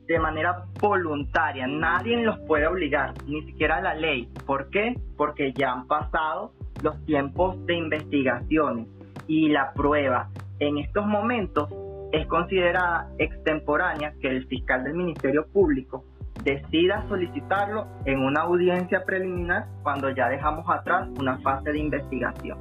de 0.07 0.19
manera 0.19 0.65
voluntaria. 0.79 1.67
Nadie 1.67 2.17
los 2.23 2.39
puede 2.39 2.67
obligar, 2.67 3.13
ni 3.25 3.41
siquiera 3.43 3.81
la 3.81 3.93
ley. 3.93 4.29
¿Por 4.45 4.69
qué? 4.69 4.95
Porque 5.17 5.53
ya 5.53 5.73
han 5.73 5.87
pasado 5.87 6.53
los 6.81 7.03
tiempos 7.05 7.65
de 7.65 7.75
investigaciones 7.75 8.87
y 9.27 9.49
la 9.49 9.73
prueba 9.73 10.29
en 10.59 10.77
estos 10.77 11.05
momentos 11.05 11.69
es 12.11 12.25
considerada 12.27 13.09
extemporánea 13.17 14.13
que 14.21 14.29
el 14.29 14.47
fiscal 14.47 14.83
del 14.83 14.93
Ministerio 14.93 15.45
Público 15.47 16.05
decida 16.43 17.05
solicitarlo 17.09 17.87
en 18.05 18.19
una 18.19 18.41
audiencia 18.41 19.03
preliminar 19.03 19.67
cuando 19.83 20.09
ya 20.11 20.29
dejamos 20.29 20.65
atrás 20.69 21.09
una 21.19 21.37
fase 21.39 21.71
de 21.71 21.79
investigación. 21.79 22.57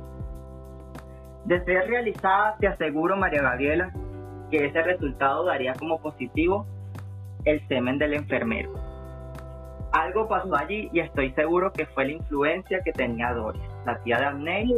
De 1.46 1.64
ser 1.64 1.88
realizada, 1.88 2.56
te 2.58 2.66
aseguro, 2.66 3.16
María 3.16 3.42
Gabriela, 3.42 3.92
que 4.50 4.66
ese 4.66 4.82
resultado 4.82 5.44
daría 5.44 5.74
como 5.74 6.00
positivo 6.00 6.66
el 7.44 7.66
semen 7.68 7.98
del 7.98 8.14
enfermero. 8.14 8.72
Algo 9.92 10.28
pasó 10.28 10.56
allí 10.56 10.90
y 10.92 11.00
estoy 11.00 11.30
seguro 11.32 11.72
que 11.72 11.86
fue 11.86 12.06
la 12.06 12.12
influencia 12.12 12.80
que 12.84 12.92
tenía 12.92 13.32
Doris, 13.32 13.62
la 13.84 13.96
tía 14.02 14.18
de 14.18 14.24
Amney. 14.26 14.74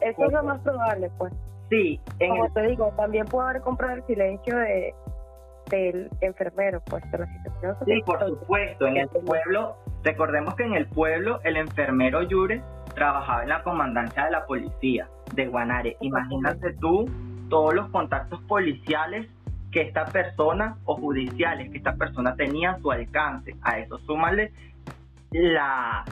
eso 0.00 0.24
es 0.24 0.32
lo 0.32 0.42
más 0.42 0.60
probable, 0.60 1.10
pues. 1.16 1.32
Sí, 1.70 2.00
en 2.18 2.30
como 2.30 2.52
te 2.52 2.62
digo, 2.62 2.92
también 2.96 3.26
puedo 3.26 3.46
haber 3.46 3.62
comprado 3.62 3.94
el 3.94 4.04
silencio 4.06 4.56
de, 4.56 4.94
del 5.70 6.10
enfermero, 6.20 6.82
pues, 6.86 7.08
de 7.10 7.18
la 7.18 7.26
situación. 7.26 7.76
Sí, 7.84 8.02
por 8.04 8.26
supuesto, 8.26 8.86
en 8.86 8.96
el 8.96 9.08
pueblo, 9.08 9.76
recordemos 10.02 10.54
que 10.56 10.64
en 10.64 10.74
el 10.74 10.88
pueblo 10.88 11.40
el 11.44 11.56
enfermero 11.56 12.22
Yure 12.22 12.62
trabajaba 12.98 13.42
en 13.44 13.48
la 13.48 13.62
comandancia 13.62 14.24
de 14.24 14.32
la 14.32 14.44
policía 14.44 15.08
de 15.32 15.46
Guanare. 15.46 15.96
Imagínate 16.00 16.74
tú 16.74 17.08
todos 17.48 17.72
los 17.72 17.88
contactos 17.90 18.40
policiales 18.42 19.28
que 19.70 19.82
esta 19.82 20.06
persona 20.06 20.76
o 20.84 20.96
judiciales 20.96 21.70
que 21.70 21.78
esta 21.78 21.94
persona 21.94 22.34
tenía 22.34 22.72
a 22.72 22.78
su 22.80 22.90
alcance. 22.90 23.54
A 23.62 23.78
eso 23.78 23.98
súmale 23.98 24.52
la, 25.30 26.04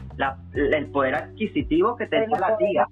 el 0.54 0.86
poder 0.86 1.16
adquisitivo 1.16 1.96
que 1.96 2.06
tenía 2.06 2.38
la 2.38 2.56
tía. 2.56 2.88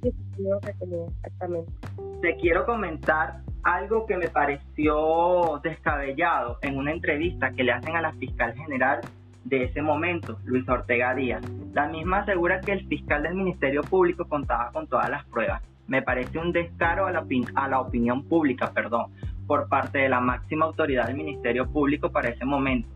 Te 2.20 2.36
quiero 2.36 2.66
comentar 2.66 3.42
algo 3.62 4.06
que 4.06 4.16
me 4.16 4.28
pareció 4.28 5.60
descabellado 5.62 6.58
en 6.62 6.76
una 6.76 6.90
entrevista 6.90 7.52
que 7.52 7.62
le 7.62 7.72
hacen 7.72 7.94
a 7.96 8.02
la 8.02 8.12
fiscal 8.14 8.54
general 8.54 9.00
de 9.44 9.64
ese 9.64 9.82
momento, 9.82 10.38
Luis 10.44 10.68
Ortega 10.68 11.14
Díaz. 11.14 11.42
La 11.72 11.86
misma 11.88 12.20
asegura 12.20 12.60
que 12.60 12.72
el 12.72 12.86
fiscal 12.86 13.22
del 13.22 13.34
Ministerio 13.34 13.82
Público 13.82 14.26
contaba 14.26 14.70
con 14.72 14.86
todas 14.86 15.10
las 15.10 15.24
pruebas. 15.26 15.62
Me 15.86 16.02
parece 16.02 16.38
un 16.38 16.52
descaro 16.52 17.06
a 17.06 17.12
la, 17.12 17.26
a 17.54 17.68
la 17.68 17.80
opinión 17.80 18.24
pública, 18.24 18.72
perdón, 18.72 19.12
por 19.46 19.68
parte 19.68 19.98
de 19.98 20.08
la 20.08 20.20
máxima 20.20 20.64
autoridad 20.64 21.06
del 21.06 21.16
Ministerio 21.16 21.70
Público 21.70 22.10
para 22.10 22.30
ese 22.30 22.44
momento. 22.44 22.88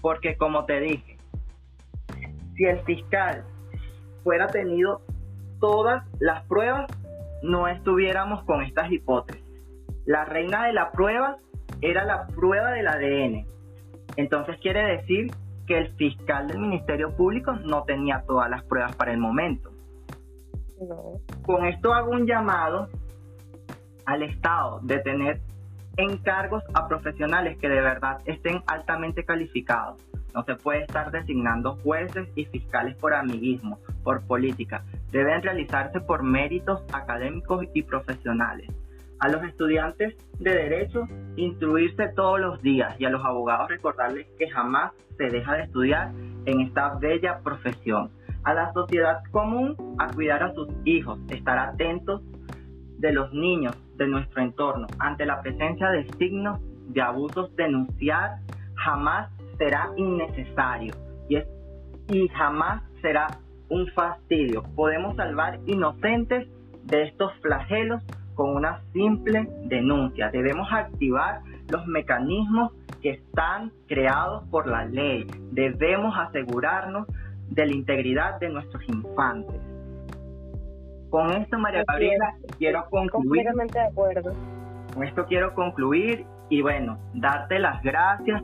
Porque 0.00 0.36
como 0.36 0.64
te 0.64 0.80
dije, 0.80 1.16
si 2.56 2.64
el 2.64 2.80
fiscal 2.80 3.44
fuera 4.24 4.48
tenido 4.48 5.02
todas 5.60 6.04
las 6.18 6.44
pruebas, 6.46 6.90
no 7.42 7.68
estuviéramos 7.68 8.42
con 8.44 8.62
estas 8.62 8.90
hipótesis. 8.90 9.44
La 10.04 10.24
reina 10.24 10.66
de 10.66 10.72
la 10.72 10.90
prueba 10.90 11.36
era 11.80 12.04
la 12.04 12.26
prueba 12.26 12.72
del 12.72 12.88
ADN. 12.88 13.46
Entonces 14.16 14.58
quiere 14.60 14.82
decir 14.96 15.30
que 15.70 15.78
el 15.78 15.94
fiscal 15.94 16.48
del 16.48 16.58
Ministerio 16.58 17.14
Público 17.14 17.52
no 17.64 17.84
tenía 17.84 18.24
todas 18.26 18.50
las 18.50 18.64
pruebas 18.64 18.96
para 18.96 19.12
el 19.12 19.18
momento. 19.18 19.70
Con 21.46 21.64
esto 21.64 21.94
hago 21.94 22.10
un 22.10 22.26
llamado 22.26 22.88
al 24.04 24.24
Estado 24.24 24.80
de 24.82 24.98
tener 24.98 25.40
encargos 25.96 26.64
a 26.74 26.88
profesionales 26.88 27.56
que 27.58 27.68
de 27.68 27.80
verdad 27.80 28.18
estén 28.24 28.64
altamente 28.66 29.24
calificados. 29.24 30.04
No 30.34 30.42
se 30.42 30.56
puede 30.56 30.80
estar 30.80 31.12
designando 31.12 31.76
jueces 31.84 32.28
y 32.34 32.46
fiscales 32.46 32.96
por 32.96 33.14
amiguismo, 33.14 33.78
por 34.02 34.26
política. 34.26 34.82
Deben 35.12 35.40
realizarse 35.40 36.00
por 36.00 36.24
méritos 36.24 36.82
académicos 36.92 37.64
y 37.74 37.84
profesionales 37.84 38.68
a 39.20 39.28
los 39.28 39.42
estudiantes 39.44 40.16
de 40.38 40.50
derecho 40.50 41.06
instruirse 41.36 42.08
todos 42.16 42.40
los 42.40 42.60
días 42.62 42.98
y 42.98 43.04
a 43.04 43.10
los 43.10 43.24
abogados 43.24 43.68
recordarles 43.68 44.26
que 44.38 44.50
jamás 44.50 44.92
se 45.16 45.28
deja 45.28 45.54
de 45.54 45.64
estudiar 45.64 46.12
en 46.46 46.60
esta 46.60 46.94
bella 46.98 47.40
profesión. 47.40 48.10
A 48.42 48.54
la 48.54 48.72
sociedad 48.72 49.22
común 49.30 49.76
a 49.98 50.08
cuidar 50.08 50.42
a 50.42 50.54
sus 50.54 50.68
hijos, 50.84 51.18
estar 51.28 51.58
atentos 51.58 52.22
de 52.98 53.12
los 53.12 53.32
niños 53.32 53.76
de 53.96 54.06
nuestro 54.06 54.42
entorno 54.42 54.86
ante 54.98 55.26
la 55.26 55.42
presencia 55.42 55.90
de 55.90 56.06
signos 56.18 56.58
de 56.88 57.02
abusos, 57.02 57.54
denunciar 57.56 58.38
jamás 58.74 59.30
será 59.58 59.90
innecesario 59.96 60.94
y, 61.28 61.36
es, 61.36 61.46
y 62.08 62.28
jamás 62.28 62.82
será 63.02 63.26
un 63.68 63.86
fastidio. 63.88 64.62
Podemos 64.74 65.16
salvar 65.16 65.60
inocentes 65.66 66.48
de 66.84 67.02
estos 67.04 67.32
flagelos 67.40 68.02
con 68.40 68.56
una 68.56 68.80
simple 68.94 69.50
denuncia. 69.64 70.30
Debemos 70.30 70.66
activar 70.72 71.42
los 71.68 71.86
mecanismos 71.86 72.72
que 73.02 73.10
están 73.10 73.70
creados 73.86 74.44
por 74.48 74.66
la 74.66 74.86
ley. 74.86 75.26
Debemos 75.52 76.16
asegurarnos 76.16 77.06
de 77.50 77.66
la 77.66 77.74
integridad 77.74 78.40
de 78.40 78.48
nuestros 78.48 78.82
infantes. 78.88 79.60
Con 81.10 81.32
esto, 81.32 81.58
María 81.58 81.84
Gabriela, 81.86 82.34
quiero 82.56 82.88
concluir. 82.88 83.44
Completamente 83.44 83.78
de 83.78 83.84
acuerdo. 83.84 84.32
Con 84.94 85.04
esto 85.04 85.26
quiero 85.26 85.52
concluir 85.54 86.24
y 86.48 86.62
bueno, 86.62 86.98
darte 87.12 87.58
las 87.58 87.82
gracias 87.82 88.42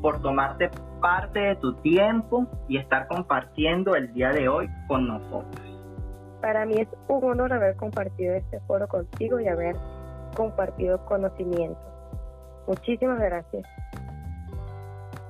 por 0.00 0.22
tomarte 0.22 0.70
parte 1.02 1.38
de 1.38 1.56
tu 1.56 1.74
tiempo 1.82 2.46
y 2.66 2.78
estar 2.78 3.08
compartiendo 3.08 3.94
el 3.94 4.10
día 4.14 4.30
de 4.30 4.48
hoy 4.48 4.70
con 4.88 5.06
nosotros. 5.06 5.63
Para 6.44 6.66
mí 6.66 6.74
es 6.74 6.88
un 7.08 7.24
honor 7.24 7.54
haber 7.54 7.74
compartido 7.76 8.34
este 8.34 8.60
foro 8.66 8.86
contigo 8.86 9.40
y 9.40 9.48
haber 9.48 9.76
compartido 10.36 11.02
conocimiento. 11.06 11.80
Muchísimas 12.66 13.18
gracias. 13.18 13.66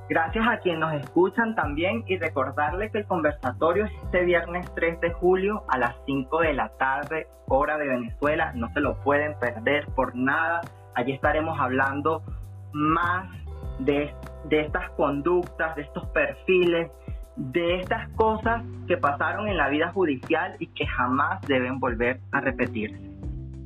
Gracias 0.09 0.45
a 0.45 0.59
quienes 0.59 0.81
nos 0.81 0.93
escuchan 0.95 1.55
también 1.55 2.03
y 2.09 2.19
recordarle 2.19 2.91
que 2.91 2.99
el 2.99 3.07
conversatorio 3.07 3.85
es 3.85 3.93
este 4.03 4.25
viernes 4.25 4.69
3 4.75 5.01
de 5.03 5.13
julio 5.13 5.63
a 5.69 5.79
las 5.79 5.95
5 6.05 6.41
de 6.41 6.53
la 6.53 6.71
tarde, 6.71 7.29
hora 7.47 7.79
de 7.79 7.87
Venezuela. 7.87 8.51
No 8.57 8.69
se 8.73 8.81
lo 8.81 8.97
pueden 9.05 9.39
perder 9.39 9.87
por 9.95 10.17
nada. 10.17 10.63
Allí 10.97 11.13
estaremos 11.13 11.61
hablando 11.61 12.25
más 12.73 13.31
de, 13.79 14.13
de 14.47 14.61
estas 14.63 14.91
conductas, 14.97 15.77
de 15.77 15.83
estos 15.83 16.09
perfiles, 16.09 16.91
de 17.37 17.81
estas 17.81 18.09
cosas 18.11 18.63
que 18.87 18.97
pasaron 18.97 19.49
en 19.49 19.57
la 19.57 19.69
vida 19.69 19.91
judicial 19.91 20.57
y 20.59 20.67
que 20.69 20.87
jamás 20.87 21.41
deben 21.49 21.81
volver 21.81 22.21
a 22.33 22.41
repetirse. 22.41 22.99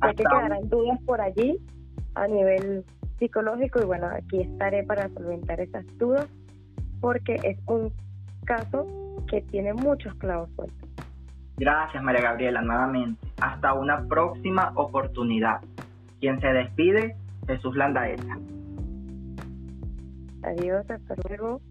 Hay 0.01 0.15
que 0.15 0.23
quedarán 0.23 0.69
dudas 0.69 0.99
por 1.05 1.21
allí 1.21 1.57
a 2.15 2.27
nivel 2.27 2.85
psicológico 3.19 3.81
y 3.81 3.85
bueno, 3.85 4.07
aquí 4.07 4.41
estaré 4.41 4.83
para 4.83 5.09
solventar 5.09 5.59
esas 5.59 5.85
dudas 5.97 6.27
porque 7.01 7.35
es 7.43 7.57
un 7.67 7.93
caso 8.45 8.87
que 9.29 9.41
tiene 9.41 9.73
muchos 9.73 10.13
clavos 10.15 10.49
sueltos. 10.55 10.89
Gracias 11.57 12.01
María 12.01 12.21
Gabriela, 12.21 12.61
nuevamente. 12.61 13.27
Hasta 13.41 13.73
una 13.73 14.07
próxima 14.07 14.71
oportunidad. 14.75 15.59
Quien 16.19 16.39
se 16.39 16.47
despide, 16.47 17.15
Jesús 17.47 17.75
Landaeta. 17.75 18.37
Adiós, 20.43 20.89
hasta 20.89 21.15
luego. 21.27 21.61